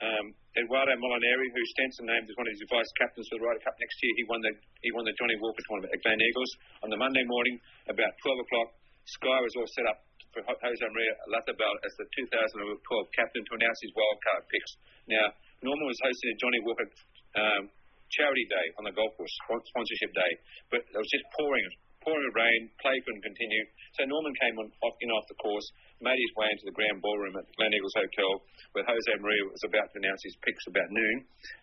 um, 0.01 0.33
Edoardo 0.57 0.97
Molinari, 0.97 1.49
who 1.53 1.63
Stenson 1.77 2.09
named 2.09 2.27
as 2.27 2.35
one 2.35 2.49
of 2.49 2.55
his 2.57 2.65
vice 2.73 2.91
captains 2.97 3.29
for 3.29 3.37
the 3.39 3.45
Ryder 3.45 3.63
Cup 3.63 3.77
next 3.77 3.97
year, 4.01 4.13
he 4.17 4.25
won 4.27 4.41
the 4.41 4.53
he 4.81 4.91
won 4.97 5.05
the 5.05 5.15
Johnnie 5.15 5.39
Walker 5.39 5.63
tournament 5.69 5.93
at 5.93 6.01
Gleneagles. 6.01 6.53
On 6.83 6.89
the 6.89 6.97
Monday 6.97 7.23
morning, 7.29 7.61
about 7.87 8.13
12 8.25 8.45
o'clock, 8.45 8.69
Sky 9.05 9.39
was 9.45 9.53
all 9.61 9.69
set 9.77 9.87
up 9.87 10.01
for 10.33 10.41
Jose 10.47 10.87
Maria 10.95 11.15
Olazabal 11.29 11.75
as 11.85 11.93
the 11.99 12.07
2012 12.07 13.19
captain 13.19 13.43
to 13.45 13.53
announce 13.59 13.79
his 13.83 13.93
wildcard 13.93 14.43
picks. 14.47 14.73
Now, 15.11 15.27
Norman 15.61 15.87
was 15.87 15.99
hosting 16.01 16.31
a 16.33 16.37
Johnnie 16.39 16.63
Walker 16.63 16.87
um, 17.35 17.63
charity 18.11 18.47
day 18.47 18.67
on 18.79 18.87
the 18.87 18.95
golf 18.95 19.15
course, 19.19 19.35
sponsorship 19.71 20.11
day, 20.15 20.33
but 20.71 20.81
it 20.87 20.97
was 20.99 21.11
just 21.11 21.27
pouring 21.35 21.67
pouring 22.01 22.33
rain, 22.33 22.61
play 22.81 22.97
couldn't 23.05 23.25
continue. 23.25 23.65
So 23.97 24.09
Norman 24.09 24.33
came 24.41 24.57
on 24.57 24.69
off, 24.81 24.97
in 25.05 25.11
off 25.13 25.27
the 25.29 25.37
course, 25.37 25.67
made 26.01 26.17
his 26.17 26.33
way 26.37 26.49
into 26.49 26.65
the 26.65 26.73
Grand 26.73 27.05
Ballroom 27.05 27.37
at 27.37 27.45
the 27.45 27.55
Gleneagles 27.61 27.93
Hotel, 27.93 28.31
where 28.73 28.85
Jose 28.89 29.13
Maria 29.21 29.45
was 29.45 29.61
about 29.69 29.93
to 29.93 29.97
announce 30.01 30.25
his 30.25 30.37
picks 30.41 30.65
about 30.65 30.89
noon. 30.89 31.17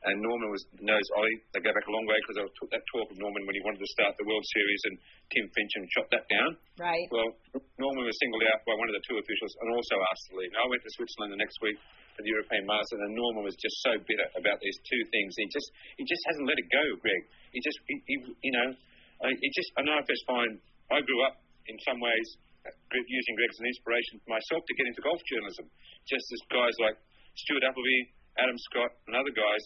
And 0.05 0.21
Norman 0.21 0.53
was 0.53 0.61
knows 0.77 1.07
Ollie. 1.17 1.41
They 1.53 1.61
go 1.65 1.73
back 1.73 1.89
a 1.89 1.93
long 1.93 2.05
way 2.05 2.17
because 2.21 2.37
I 2.37 2.45
took 2.53 2.69
that 2.69 2.85
talk 2.93 3.09
of 3.09 3.17
Norman 3.17 3.49
when 3.49 3.57
he 3.57 3.63
wanted 3.65 3.81
to 3.81 3.91
start 3.97 4.13
the 4.21 4.29
World 4.29 4.45
Series, 4.53 4.81
and 4.93 4.95
Tim 5.33 5.45
Finchem 5.49 5.83
shot 5.89 6.07
that 6.13 6.25
down. 6.29 6.51
Right. 6.77 7.07
Well, 7.09 7.33
Norman 7.81 8.05
was 8.05 8.17
singled 8.21 8.45
out 8.53 8.61
by 8.69 8.77
one 8.77 8.87
of 8.89 8.95
the 8.95 9.03
two 9.09 9.17
officials 9.17 9.53
and 9.65 9.73
also 9.73 9.97
asked 10.13 10.25
to 10.29 10.33
leave. 10.37 10.53
Now, 10.53 10.65
I 10.65 10.69
went 10.69 10.85
to 10.85 10.91
Switzerland 10.93 11.33
the 11.33 11.41
next 11.41 11.57
week 11.65 11.77
for 12.13 12.21
the 12.21 12.29
European 12.29 12.65
Masters, 12.69 13.01
and 13.01 13.13
Norman 13.17 13.41
was 13.41 13.57
just 13.57 13.77
so 13.81 13.97
bitter 14.05 14.27
about 14.37 14.61
these 14.61 14.77
two 14.85 15.01
things. 15.09 15.33
He 15.33 15.49
just 15.49 15.69
he 15.97 16.03
just 16.05 16.21
hasn't 16.29 16.45
let 16.45 16.61
it 16.61 16.69
go, 16.69 16.83
Greg. 17.01 17.21
He 17.53 17.59
just 17.61 17.81
he, 17.89 17.95
he 18.05 18.15
you 18.45 18.53
know 18.53 18.77
I, 19.23 19.33
it 19.33 19.51
just, 19.53 19.69
I 19.77 19.81
know 19.81 19.97
if 19.97 20.07
it's 20.09 20.25
fine. 20.27 20.61
I 20.93 21.01
grew 21.01 21.19
up 21.25 21.41
in 21.67 21.75
some 21.83 21.99
ways 21.99 22.27
uh, 22.65 22.71
using 22.93 23.33
Greg 23.35 23.49
as 23.51 23.59
an 23.59 23.67
inspiration 23.67 24.21
for 24.23 24.29
myself 24.37 24.61
to 24.63 24.73
get 24.77 24.85
into 24.87 25.01
golf 25.01 25.21
journalism. 25.25 25.65
Just 26.05 26.25
as 26.31 26.41
guys 26.47 26.75
like 26.79 26.97
Stuart 27.35 27.65
Appleby, 27.65 27.99
Adam 28.37 28.57
Scott, 28.71 28.91
and 29.09 29.17
other 29.17 29.33
guys 29.33 29.63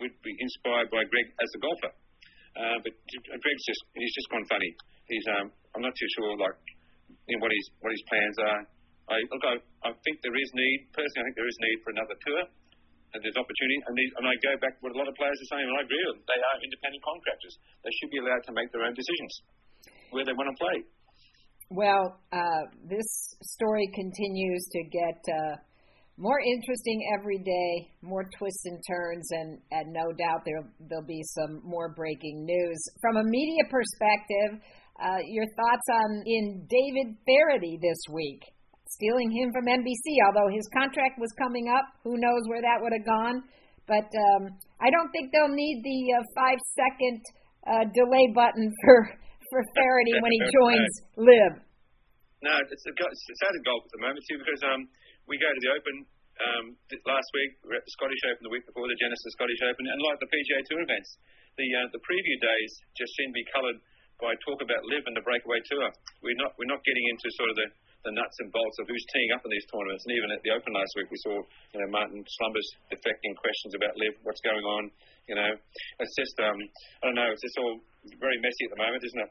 would 0.00 0.14
be 0.24 0.32
inspired 0.36 0.88
by 0.92 1.04
Greg 1.08 1.26
as 1.40 1.50
a 1.56 1.60
golfer. 1.60 1.92
Uh, 2.56 2.78
but 2.82 2.92
Greg's 3.40 3.64
just, 3.64 3.82
he's 3.96 4.14
just 4.14 4.28
gone 4.28 4.44
funny. 4.50 4.70
He's, 5.08 5.26
um, 5.38 5.52
I'm 5.74 5.84
not 5.84 5.94
too 5.96 6.10
sure, 6.18 6.36
like, 6.36 6.58
you 7.26 7.36
know, 7.36 7.42
what 7.42 7.52
his, 7.52 7.66
what 7.80 7.92
his 7.94 8.04
plans 8.10 8.36
are. 8.42 8.60
I, 9.10 9.16
look, 9.26 9.42
I, 9.42 9.54
I 9.86 9.90
think 10.06 10.22
there 10.22 10.34
is 10.34 10.50
need, 10.54 10.78
personally, 10.94 11.20
I 11.20 11.24
think 11.30 11.36
there 11.38 11.50
is 11.50 11.58
need 11.60 11.78
for 11.82 11.90
another 11.94 12.16
tour 12.20 12.42
and 13.12 13.18
there's 13.22 13.38
opportunity. 13.38 13.78
And, 13.86 13.94
these, 13.96 14.12
and 14.18 14.24
I 14.26 14.34
go 14.40 14.52
back 14.60 14.78
to 14.78 14.80
what 14.82 14.92
a 14.94 14.98
lot 14.98 15.08
of 15.10 15.14
players 15.18 15.38
are 15.38 15.50
saying, 15.56 15.66
and 15.66 15.76
I 15.76 15.82
agree 15.82 16.02
with 16.06 16.18
them. 16.18 16.22
They 16.26 16.40
are 16.40 16.56
independent 16.62 17.02
contractors. 17.02 17.54
They 17.82 17.92
should 18.00 18.12
be 18.14 18.18
allowed 18.22 18.44
to 18.46 18.52
make 18.54 18.68
their 18.70 18.84
own 18.86 18.94
decisions 18.94 19.32
where 20.10 20.24
they 20.26 20.34
want 20.34 20.50
to 20.50 20.56
play. 20.58 20.78
Well, 21.70 22.18
uh, 22.34 22.64
this 22.90 23.06
story 23.42 23.86
continues 23.94 24.64
to 24.74 24.80
get 24.90 25.18
uh, 25.30 25.54
more 26.18 26.40
interesting 26.40 26.98
every 27.18 27.38
day, 27.38 27.94
more 28.02 28.28
twists 28.36 28.66
and 28.66 28.82
turns, 28.90 29.26
and, 29.30 29.58
and 29.70 29.92
no 29.92 30.12
doubt 30.12 30.42
there 30.44 30.66
there'll 30.88 31.06
be 31.06 31.22
some 31.22 31.62
more 31.64 31.94
breaking 31.94 32.44
news 32.44 32.80
from 33.00 33.16
a 33.16 33.24
media 33.24 33.64
perspective. 33.70 34.60
Uh, 35.00 35.22
your 35.28 35.46
thoughts 35.46 35.86
on 35.94 36.22
in 36.26 36.66
David 36.68 37.16
Feherty 37.24 37.78
this 37.80 38.02
week? 38.12 38.42
Stealing 38.90 39.30
him 39.30 39.54
from 39.54 39.70
NBC. 39.70 40.06
Although 40.26 40.50
his 40.50 40.66
contract 40.74 41.18
was 41.18 41.30
coming 41.38 41.70
up, 41.70 41.86
who 42.02 42.18
knows 42.18 42.42
where 42.50 42.62
that 42.62 42.82
would 42.82 42.92
have 42.92 43.06
gone. 43.06 43.42
But 43.86 44.06
um, 44.06 44.54
I 44.78 44.90
don't 44.90 45.10
think 45.10 45.30
they'll 45.30 45.50
need 45.50 45.82
the 45.82 46.00
uh, 46.14 46.22
five 46.34 46.58
second 46.78 47.18
uh, 47.66 47.84
delay 47.90 48.26
button 48.34 48.70
for 48.84 48.98
for 49.50 49.60
Feherty 49.74 50.14
when 50.22 50.30
he 50.30 50.42
joins 50.62 50.92
LIV. 51.18 51.52
No, 52.40 52.54
it's, 52.70 52.86
a, 52.86 52.92
it's 52.94 53.42
out 53.44 53.52
of 53.52 53.62
golf 53.66 53.84
at 53.84 53.92
the 53.92 54.00
moment 54.00 54.22
too 54.24 54.38
because 54.40 54.62
um, 54.64 54.88
we 55.28 55.36
go 55.36 55.50
to 55.50 55.60
the 55.60 55.72
Open 55.76 55.96
um, 56.40 56.64
last 57.04 57.28
week. 57.36 57.52
We 57.66 57.76
are 57.76 57.82
at 57.82 57.84
the 57.84 57.94
Scottish 57.98 58.22
Open 58.30 58.42
the 58.48 58.54
week 58.54 58.64
before 58.64 58.88
the 58.88 58.96
Genesis 58.96 59.36
Scottish 59.36 59.60
Open, 59.66 59.84
and 59.84 59.98
like 60.08 60.18
the 60.24 60.30
PGA 60.30 60.64
Tour 60.64 60.80
events, 60.80 61.10
the 61.60 61.66
uh, 61.66 61.86
the 61.92 62.00
preview 62.00 62.36
days 62.40 62.70
just 62.96 63.12
seem 63.20 63.34
to 63.34 63.36
be 63.36 63.44
coloured 63.52 63.78
by 64.22 64.32
talk 64.44 64.60
about 64.64 64.80
LIV 64.88 65.04
and 65.08 65.16
the 65.16 65.24
breakaway 65.24 65.60
tour. 65.68 65.88
We're 66.24 66.38
not 66.40 66.56
we're 66.56 66.70
not 66.70 66.80
getting 66.84 67.06
into 67.12 67.28
sort 67.36 67.50
of 67.52 67.56
the 67.60 67.68
the 68.04 68.12
nuts 68.16 68.36
and 68.40 68.48
bolts 68.48 68.76
of 68.80 68.88
who's 68.88 69.04
teeing 69.12 69.30
up 69.36 69.44
in 69.44 69.50
these 69.52 69.66
tournaments. 69.68 70.02
And 70.08 70.16
even 70.16 70.28
at 70.32 70.40
the 70.40 70.52
Open 70.56 70.72
last 70.72 70.92
week, 70.96 71.12
we 71.12 71.20
saw 71.20 71.36
you 71.36 71.78
know 71.80 71.88
Martin 71.92 72.24
Slumbers 72.24 72.68
deflecting 72.88 73.36
questions 73.36 73.76
about 73.76 73.96
LIV, 73.96 74.24
what's 74.24 74.40
going 74.40 74.64
on. 74.64 74.88
You 75.28 75.36
know, 75.36 75.50
it's 76.00 76.14
just 76.16 76.36
um, 76.40 76.58
I 77.04 77.12
don't 77.12 77.18
know, 77.18 77.30
it's 77.30 77.44
just 77.44 77.58
all 77.60 77.76
very 78.16 78.40
messy 78.40 78.64
at 78.68 78.72
the 78.72 78.80
moment, 78.80 79.04
isn't 79.04 79.20
it? 79.20 79.30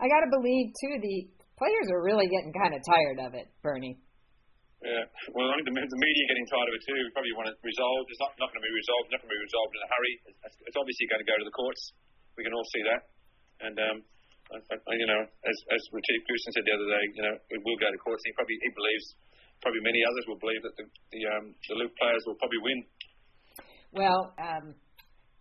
I 0.00 0.06
got 0.08 0.24
to 0.24 0.30
believe 0.30 0.72
too 0.78 0.94
the 1.02 1.16
players 1.58 1.86
are 1.90 2.02
really 2.02 2.30
getting 2.30 2.54
kind 2.54 2.72
of 2.72 2.80
tired 2.86 3.18
of 3.28 3.34
it, 3.34 3.50
Bernie. 3.60 3.98
Yeah, 4.78 5.10
well, 5.34 5.50
I 5.50 5.58
think 5.58 5.66
the, 5.66 5.74
the 5.74 6.02
media 6.06 6.24
getting 6.30 6.46
tired 6.46 6.70
of 6.70 6.74
it 6.78 6.82
too. 6.86 6.94
We 6.94 7.10
probably 7.10 7.34
want 7.34 7.50
it 7.50 7.58
resolved. 7.66 8.06
It's 8.14 8.22
not, 8.22 8.30
not 8.38 8.54
going 8.54 8.62
to 8.62 8.66
be 8.66 8.70
resolved. 8.70 9.10
Not 9.10 9.18
going 9.26 9.34
to 9.34 9.36
be 9.36 9.42
resolved 9.42 9.72
in 9.74 9.80
a 9.82 9.90
hurry. 9.90 10.14
It's, 10.46 10.58
it's 10.70 10.78
obviously 10.78 11.06
going 11.10 11.18
to 11.18 11.28
go 11.28 11.34
to 11.34 11.46
the 11.50 11.50
courts. 11.50 11.82
We 12.38 12.46
can 12.46 12.54
all 12.54 12.62
see 12.70 12.82
that, 12.86 13.02
and 13.66 13.74
um, 13.74 13.96
you 14.50 15.08
know, 15.08 15.22
as 15.24 15.56
as 15.72 15.82
Retief 15.92 16.20
Goosen 16.24 16.50
said 16.56 16.64
the 16.64 16.74
other 16.74 16.88
day, 16.88 17.04
you 17.14 17.24
know, 17.24 17.36
it 17.36 17.60
will 17.64 17.78
go 17.78 17.88
to 17.92 17.98
court. 18.00 18.18
He 18.24 18.32
probably 18.32 18.56
he 18.60 18.70
believes, 18.72 19.06
probably 19.60 19.82
many 19.84 20.00
others 20.04 20.24
will 20.28 20.40
believe 20.40 20.62
that 20.64 20.74
the 20.76 20.86
the, 21.12 21.20
um, 21.28 21.44
the 21.68 21.74
LIV 21.76 21.90
players 22.00 22.22
will 22.24 22.38
probably 22.40 22.62
win. 22.64 22.78
Well, 23.92 24.32
um, 24.36 24.74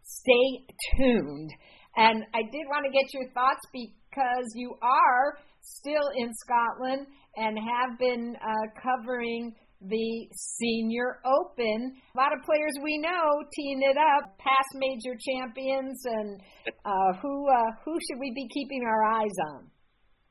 stay 0.03 0.47
tuned. 0.95 1.51
And 1.97 2.23
I 2.33 2.45
did 2.45 2.65
want 2.69 2.85
to 2.85 2.93
get 2.93 3.09
your 3.11 3.27
thoughts 3.33 3.65
because 3.73 4.47
you 4.53 4.75
are 4.81 5.39
still 5.61 6.13
in 6.15 6.29
Scotland 6.45 7.07
and 7.35 7.57
have 7.57 7.97
been 7.97 8.35
uh, 8.37 8.67
covering 8.77 9.55
the 9.81 10.09
Senior 10.33 11.21
Open. 11.21 11.93
A 11.93 12.17
lot 12.17 12.33
of 12.33 12.41
players 12.41 12.73
we 12.81 12.97
know 12.97 13.25
teeing 13.53 13.81
it 13.85 13.97
up, 13.97 14.33
past 14.41 14.71
major 14.73 15.13
champions, 15.13 15.97
and 16.05 16.41
uh, 16.81 17.11
who 17.21 17.33
uh, 17.45 17.71
who 17.85 17.93
should 17.93 18.19
we 18.19 18.33
be 18.33 18.47
keeping 18.49 18.81
our 18.85 19.03
eyes 19.05 19.37
on? 19.53 19.69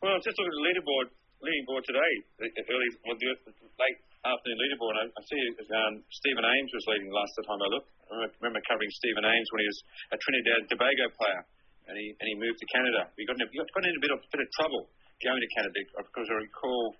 Well, 0.02 0.18
just 0.18 0.34
looking 0.34 0.50
at 0.50 0.58
the 0.58 0.66
leaderboard, 0.66 1.06
leading 1.40 1.64
board 1.64 1.84
today, 1.86 2.12
early, 2.42 2.90
late 3.06 3.98
afternoon 4.26 4.58
leaderboard. 4.58 4.94
I, 4.98 5.04
I 5.06 5.22
see 5.30 5.42
um, 5.70 5.94
Stephen 6.10 6.42
Ames 6.42 6.70
was 6.74 6.84
leading 6.90 7.10
last 7.14 7.32
time 7.46 7.60
I 7.62 7.68
looked. 7.70 7.90
I 8.10 8.26
remember 8.42 8.60
covering 8.66 8.90
Stephen 8.90 9.22
Ames 9.22 9.48
when 9.54 9.62
he 9.62 9.68
was 9.70 9.80
a 10.14 10.18
Trinidad 10.18 10.60
Tobago 10.66 11.06
player, 11.14 11.42
and 11.86 11.94
he 11.94 12.06
and 12.18 12.26
he 12.26 12.34
moved 12.34 12.58
to 12.58 12.66
Canada. 12.74 13.06
He 13.14 13.22
got 13.22 13.38
in 13.38 13.46
he 13.46 13.56
got 13.62 13.70
in 13.70 13.94
a 13.94 14.02
bit 14.02 14.10
of 14.10 14.18
bit 14.26 14.42
of 14.42 14.50
trouble 14.58 14.90
going 15.22 15.40
to 15.40 15.50
Canada 15.56 15.80
because 15.96 16.28
I 16.28 16.36
recall 16.44 16.92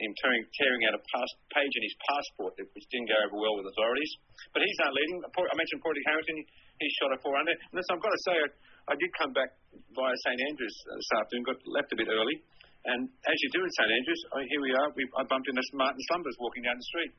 him 0.00 0.12
tearing, 0.24 0.44
tearing 0.56 0.82
out 0.88 0.96
a 0.96 1.02
pass, 1.12 1.30
page 1.52 1.74
in 1.76 1.82
his 1.84 1.96
passport, 2.08 2.56
which 2.56 2.86
didn't 2.88 3.08
go 3.12 3.18
over 3.28 3.36
well 3.36 3.54
with 3.60 3.68
authorities. 3.68 4.12
But 4.56 4.64
he's 4.64 4.80
not 4.80 4.96
leading. 4.96 5.20
I 5.20 5.54
mentioned 5.54 5.80
Padraig 5.84 6.06
Harrington. 6.08 6.36
He 6.80 6.88
shot 6.96 7.12
a 7.12 7.18
400. 7.20 7.52
And 7.52 7.76
listen, 7.76 7.92
I've 7.96 8.04
got 8.04 8.14
to 8.16 8.22
say, 8.24 8.36
I, 8.36 8.48
I 8.90 8.94
did 8.96 9.10
come 9.20 9.32
back 9.36 9.52
via 9.92 10.16
St 10.24 10.40
Andrews 10.48 10.76
this 10.96 11.10
afternoon. 11.20 11.44
Got 11.44 11.60
left 11.68 11.92
a 11.92 11.98
bit 12.00 12.08
early. 12.08 12.40
And 12.88 13.12
as 13.28 13.36
you 13.44 13.48
do 13.52 13.60
in 13.60 13.70
St 13.76 13.92
Andrews, 13.92 14.20
oh, 14.32 14.40
here 14.40 14.62
we 14.64 14.72
are. 14.72 14.88
We, 14.96 15.04
I 15.20 15.22
bumped 15.28 15.52
into 15.52 15.60
Martin 15.76 16.00
Slumbers 16.08 16.36
walking 16.40 16.64
down 16.64 16.80
the 16.80 16.88
street. 16.88 17.12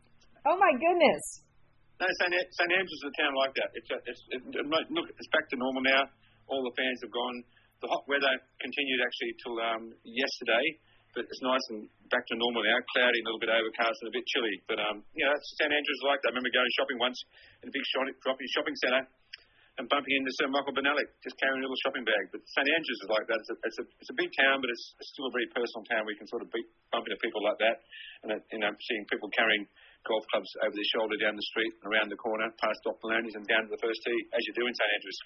Oh 0.50 0.58
my 0.58 0.74
goodness! 0.74 1.46
No, 2.02 2.10
St. 2.18 2.34
St 2.34 2.66
Andrews 2.66 2.98
is 2.98 3.06
a 3.06 3.14
town 3.14 3.34
like 3.38 3.54
that. 3.62 3.70
It's, 3.78 3.92
a, 3.94 3.98
it's 4.10 4.22
it, 4.34 4.42
look, 4.90 5.06
it's 5.06 5.30
back 5.30 5.46
to 5.54 5.56
normal 5.62 5.86
now. 5.86 6.10
All 6.50 6.66
the 6.66 6.74
fans 6.74 6.98
have 7.06 7.14
gone. 7.14 7.46
The 7.86 7.90
hot 7.94 8.10
weather 8.10 8.34
continued 8.58 9.06
actually 9.06 9.34
till 9.38 9.56
um, 9.62 9.84
yesterday, 10.02 10.66
but 11.14 11.28
it's 11.28 11.44
nice 11.44 11.66
and 11.72 11.88
back 12.12 12.28
to 12.32 12.36
normal 12.36 12.64
now. 12.64 12.80
Cloudy, 12.96 13.20
a 13.20 13.26
little 13.28 13.42
bit 13.42 13.52
overcast, 13.52 13.98
and 14.04 14.10
a 14.12 14.16
bit 14.16 14.26
chilly. 14.28 14.56
But 14.68 14.80
um, 14.80 15.04
you 15.16 15.24
know, 15.24 15.34
St 15.60 15.72
Andrews 15.72 16.02
like 16.08 16.20
that. 16.24 16.32
I 16.32 16.34
remember 16.36 16.52
going 16.52 16.72
shopping 16.76 17.00
once 17.00 17.20
in 17.64 17.70
a 17.70 17.74
big 17.74 17.86
shopping 17.92 18.48
shopping 18.52 18.78
centre 18.80 19.06
and 19.80 19.88
bumping 19.88 20.14
into 20.20 20.32
Sir 20.36 20.52
Michael 20.52 20.76
Bonallack, 20.76 21.08
just 21.24 21.40
carrying 21.40 21.58
a 21.58 21.66
little 21.66 21.80
shopping 21.80 22.04
bag. 22.04 22.28
But 22.30 22.44
St 22.44 22.68
Andrews 22.68 23.00
is 23.02 23.10
like 23.10 23.26
that. 23.32 23.40
It's 23.40 23.52
a, 23.52 23.58
it's 23.64 23.80
a, 23.80 23.86
it's 24.04 24.12
a 24.12 24.18
big 24.20 24.32
town, 24.36 24.60
but 24.60 24.68
it's, 24.68 24.86
it's 25.00 25.10
still 25.16 25.32
a 25.32 25.34
very 25.34 25.48
personal 25.56 25.88
town. 25.88 26.04
We 26.04 26.20
can 26.20 26.28
sort 26.28 26.44
of 26.44 26.52
beat, 26.52 26.68
bump 26.92 27.08
into 27.08 27.20
people 27.24 27.40
like 27.40 27.60
that, 27.64 27.82
and 28.22 28.30
uh, 28.36 28.44
you 28.52 28.60
know, 28.60 28.72
seeing 28.84 29.08
people 29.08 29.32
carrying 29.32 29.64
golf 30.04 30.28
clubs 30.34 30.50
over 30.66 30.76
their 30.76 30.92
shoulder 30.92 31.16
down 31.16 31.40
the 31.40 31.48
street 31.56 31.72
and 31.82 31.88
around 31.88 32.12
the 32.12 32.20
corner, 32.20 32.52
past 32.60 32.78
Doc 32.84 33.00
Maloney's 33.00 33.38
and 33.38 33.48
down 33.48 33.70
to 33.70 33.72
the 33.72 33.80
first 33.80 34.02
tee, 34.04 34.20
as 34.36 34.42
you 34.44 34.54
do 34.60 34.68
in 34.68 34.74
St 34.76 34.92
Andrews. 34.92 35.20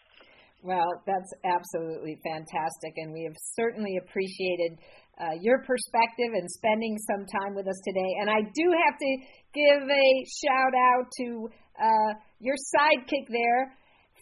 Well, 0.65 0.89
that's 1.05 1.31
absolutely 1.45 2.17
fantastic, 2.25 2.93
and 2.97 3.13
we 3.13 3.21
have 3.25 3.37
certainly 3.53 3.97
appreciated 4.01 4.81
uh, 5.19 5.33
your 5.41 5.63
perspective 5.63 6.33
and 6.33 6.49
spending 6.51 6.97
some 7.09 7.25
time 7.25 7.55
with 7.55 7.67
us 7.67 7.81
today. 7.87 8.15
And 8.21 8.29
I 8.29 8.41
do 8.41 8.71
have 8.71 8.97
to 8.99 9.17
give 9.53 9.81
a 9.87 10.25
shout 10.43 10.73
out 10.93 11.11
to 11.21 11.49
uh, 11.79 12.13
your 12.39 12.55
sidekick 12.75 13.27
there, 13.29 13.77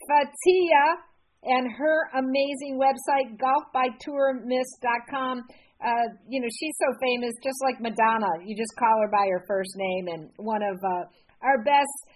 Fatia 0.07 0.97
and 1.45 1.69
her 1.71 2.09
amazing 2.15 2.79
website, 2.79 3.37
golfbytourmiss.com. 3.37 5.43
Uh, 5.83 6.07
you 6.29 6.39
know, 6.39 6.47
she's 6.47 6.77
so 6.79 6.87
famous, 7.01 7.33
just 7.43 7.61
like 7.63 7.81
Madonna. 7.81 8.39
You 8.45 8.55
just 8.55 8.71
call 8.79 9.01
her 9.01 9.09
by 9.11 9.27
her 9.29 9.43
first 9.47 9.75
name, 9.75 10.07
and 10.07 10.29
one 10.37 10.63
of 10.63 10.77
uh, 10.77 11.03
our 11.41 11.61
best 11.63 12.07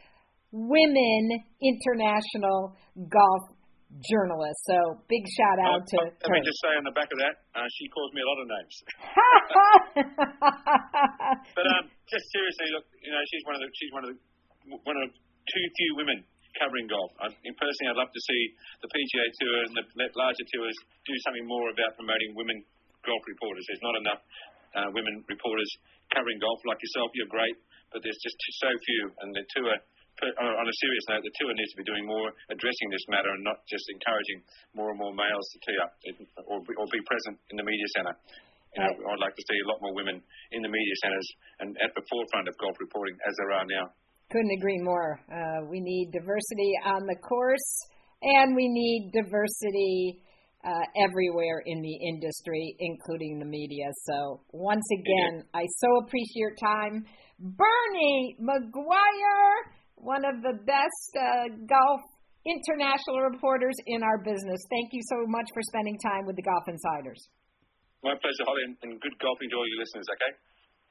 women 0.52 1.44
international 1.62 2.78
golf 2.98 3.44
journalists. 4.04 4.64
So 4.68 5.00
big 5.08 5.24
shout 5.36 5.60
out 5.64 5.82
to 5.88 5.96
let 6.04 6.20
her. 6.20 6.36
Me 6.36 6.44
just 6.44 6.60
say 6.60 6.76
on 6.76 6.84
the 6.84 6.96
back 6.96 7.08
of 7.08 7.18
that, 7.24 7.36
uh, 7.56 7.68
she 7.80 7.88
calls 7.90 8.12
me 8.14 8.22
a 8.22 8.28
lot 8.28 8.40
of 8.44 8.48
names. 8.52 8.76
but 11.58 11.66
um, 11.80 11.84
just 12.12 12.26
seriously, 12.32 12.68
look, 12.76 12.86
you 13.00 13.12
know, 13.12 13.24
she's 13.32 13.44
one 13.48 13.56
of 13.56 13.62
the 13.64 13.70
she's 13.74 13.92
one 13.96 14.04
of 14.06 14.10
the 14.12 14.18
one 14.84 14.98
of 15.00 15.08
too 15.12 15.66
few 15.80 15.92
women 15.96 16.20
covering 16.60 16.90
golf. 16.90 17.14
I, 17.22 17.30
personally, 17.32 17.90
I'd 17.94 18.00
love 18.02 18.12
to 18.12 18.24
see 18.24 18.42
the 18.82 18.90
PGA 18.90 19.26
Tour 19.40 19.58
and 19.70 19.74
the 19.78 19.86
larger 20.18 20.46
tours 20.52 20.76
do 21.06 21.14
something 21.24 21.46
more 21.46 21.70
about 21.70 21.96
promoting 21.96 22.34
women 22.34 22.66
golf 23.06 23.24
reporters. 23.30 23.64
There's 23.70 23.86
not 23.86 23.96
enough 23.96 24.22
uh, 24.76 24.90
women 24.92 25.24
reporters 25.30 25.70
covering 26.12 26.42
golf 26.42 26.60
like 26.68 26.82
yourself. 26.82 27.14
You're 27.16 27.32
great, 27.32 27.56
but 27.94 28.02
there's 28.04 28.20
just 28.20 28.38
so 28.60 28.70
few. 28.74 29.02
And 29.24 29.32
the 29.32 29.46
tour, 29.56 29.74
on 30.24 30.66
a 30.66 30.76
serious 30.82 31.06
note, 31.10 31.22
the 31.22 31.34
tour 31.38 31.54
needs 31.54 31.72
to 31.74 31.80
be 31.82 31.88
doing 31.88 32.06
more 32.06 32.34
addressing 32.50 32.90
this 32.90 33.06
matter 33.10 33.30
and 33.30 33.44
not 33.46 33.62
just 33.70 33.86
encouraging 33.94 34.42
more 34.74 34.90
and 34.90 35.00
more 35.00 35.14
males 35.14 35.46
to 35.54 35.58
tee 35.66 35.78
up 35.82 35.94
or, 36.50 36.58
or 36.62 36.86
be 36.90 37.02
present 37.06 37.38
in 37.54 37.56
the 37.58 37.66
media 37.66 37.88
centre. 37.94 38.16
You 38.76 38.84
know, 38.84 38.94
I'd 38.94 39.24
like 39.24 39.34
to 39.34 39.46
see 39.46 39.58
a 39.64 39.68
lot 39.70 39.82
more 39.82 39.94
women 39.96 40.22
in 40.52 40.62
the 40.62 40.70
media 40.70 40.96
centres 41.02 41.28
and 41.62 41.70
at 41.82 41.94
the 41.96 42.04
forefront 42.10 42.48
of 42.50 42.54
golf 42.58 42.78
reporting 42.80 43.16
as 43.26 43.34
there 43.38 43.52
are 43.54 43.66
now. 43.66 43.86
Couldn't 44.30 44.52
agree 44.60 44.82
more. 44.84 45.20
Uh, 45.32 45.66
we 45.70 45.80
need 45.80 46.12
diversity 46.12 46.74
on 46.84 47.08
the 47.08 47.16
course, 47.16 47.70
and 48.22 48.56
we 48.56 48.68
need 48.68 49.12
diversity 49.14 50.22
uh, 50.66 50.86
everywhere 51.00 51.64
in 51.66 51.82
the 51.82 51.96
industry, 52.12 52.76
including 52.80 53.40
the 53.40 53.46
media. 53.46 53.88
So, 54.04 54.42
once 54.52 54.86
again, 55.00 55.44
I 55.54 55.64
so 55.80 55.88
appreciate 56.06 56.36
your 56.36 56.56
time. 56.56 57.06
Bernie 57.40 58.36
McGuire, 58.42 59.54
one 59.98 60.24
of 60.26 60.42
the 60.42 60.54
best 60.66 61.12
uh, 61.18 61.50
golf 61.66 62.02
international 62.48 63.22
reporters 63.28 63.76
in 63.86 64.04
our 64.04 64.18
business. 64.24 64.62
Thank 64.70 64.94
you 64.94 65.02
so 65.04 65.28
much 65.28 65.48
for 65.54 65.62
spending 65.68 65.98
time 66.00 66.26
with 66.26 66.36
the 66.38 66.46
Golf 66.46 66.64
Insiders. 66.68 67.20
My 68.04 68.16
pleasure, 68.16 68.46
Holly, 68.46 68.64
and 68.88 69.02
good 69.02 69.16
golfing 69.20 69.50
to 69.52 69.56
all 69.58 69.68
your 69.68 69.80
listeners, 69.84 70.08
okay? 70.16 70.32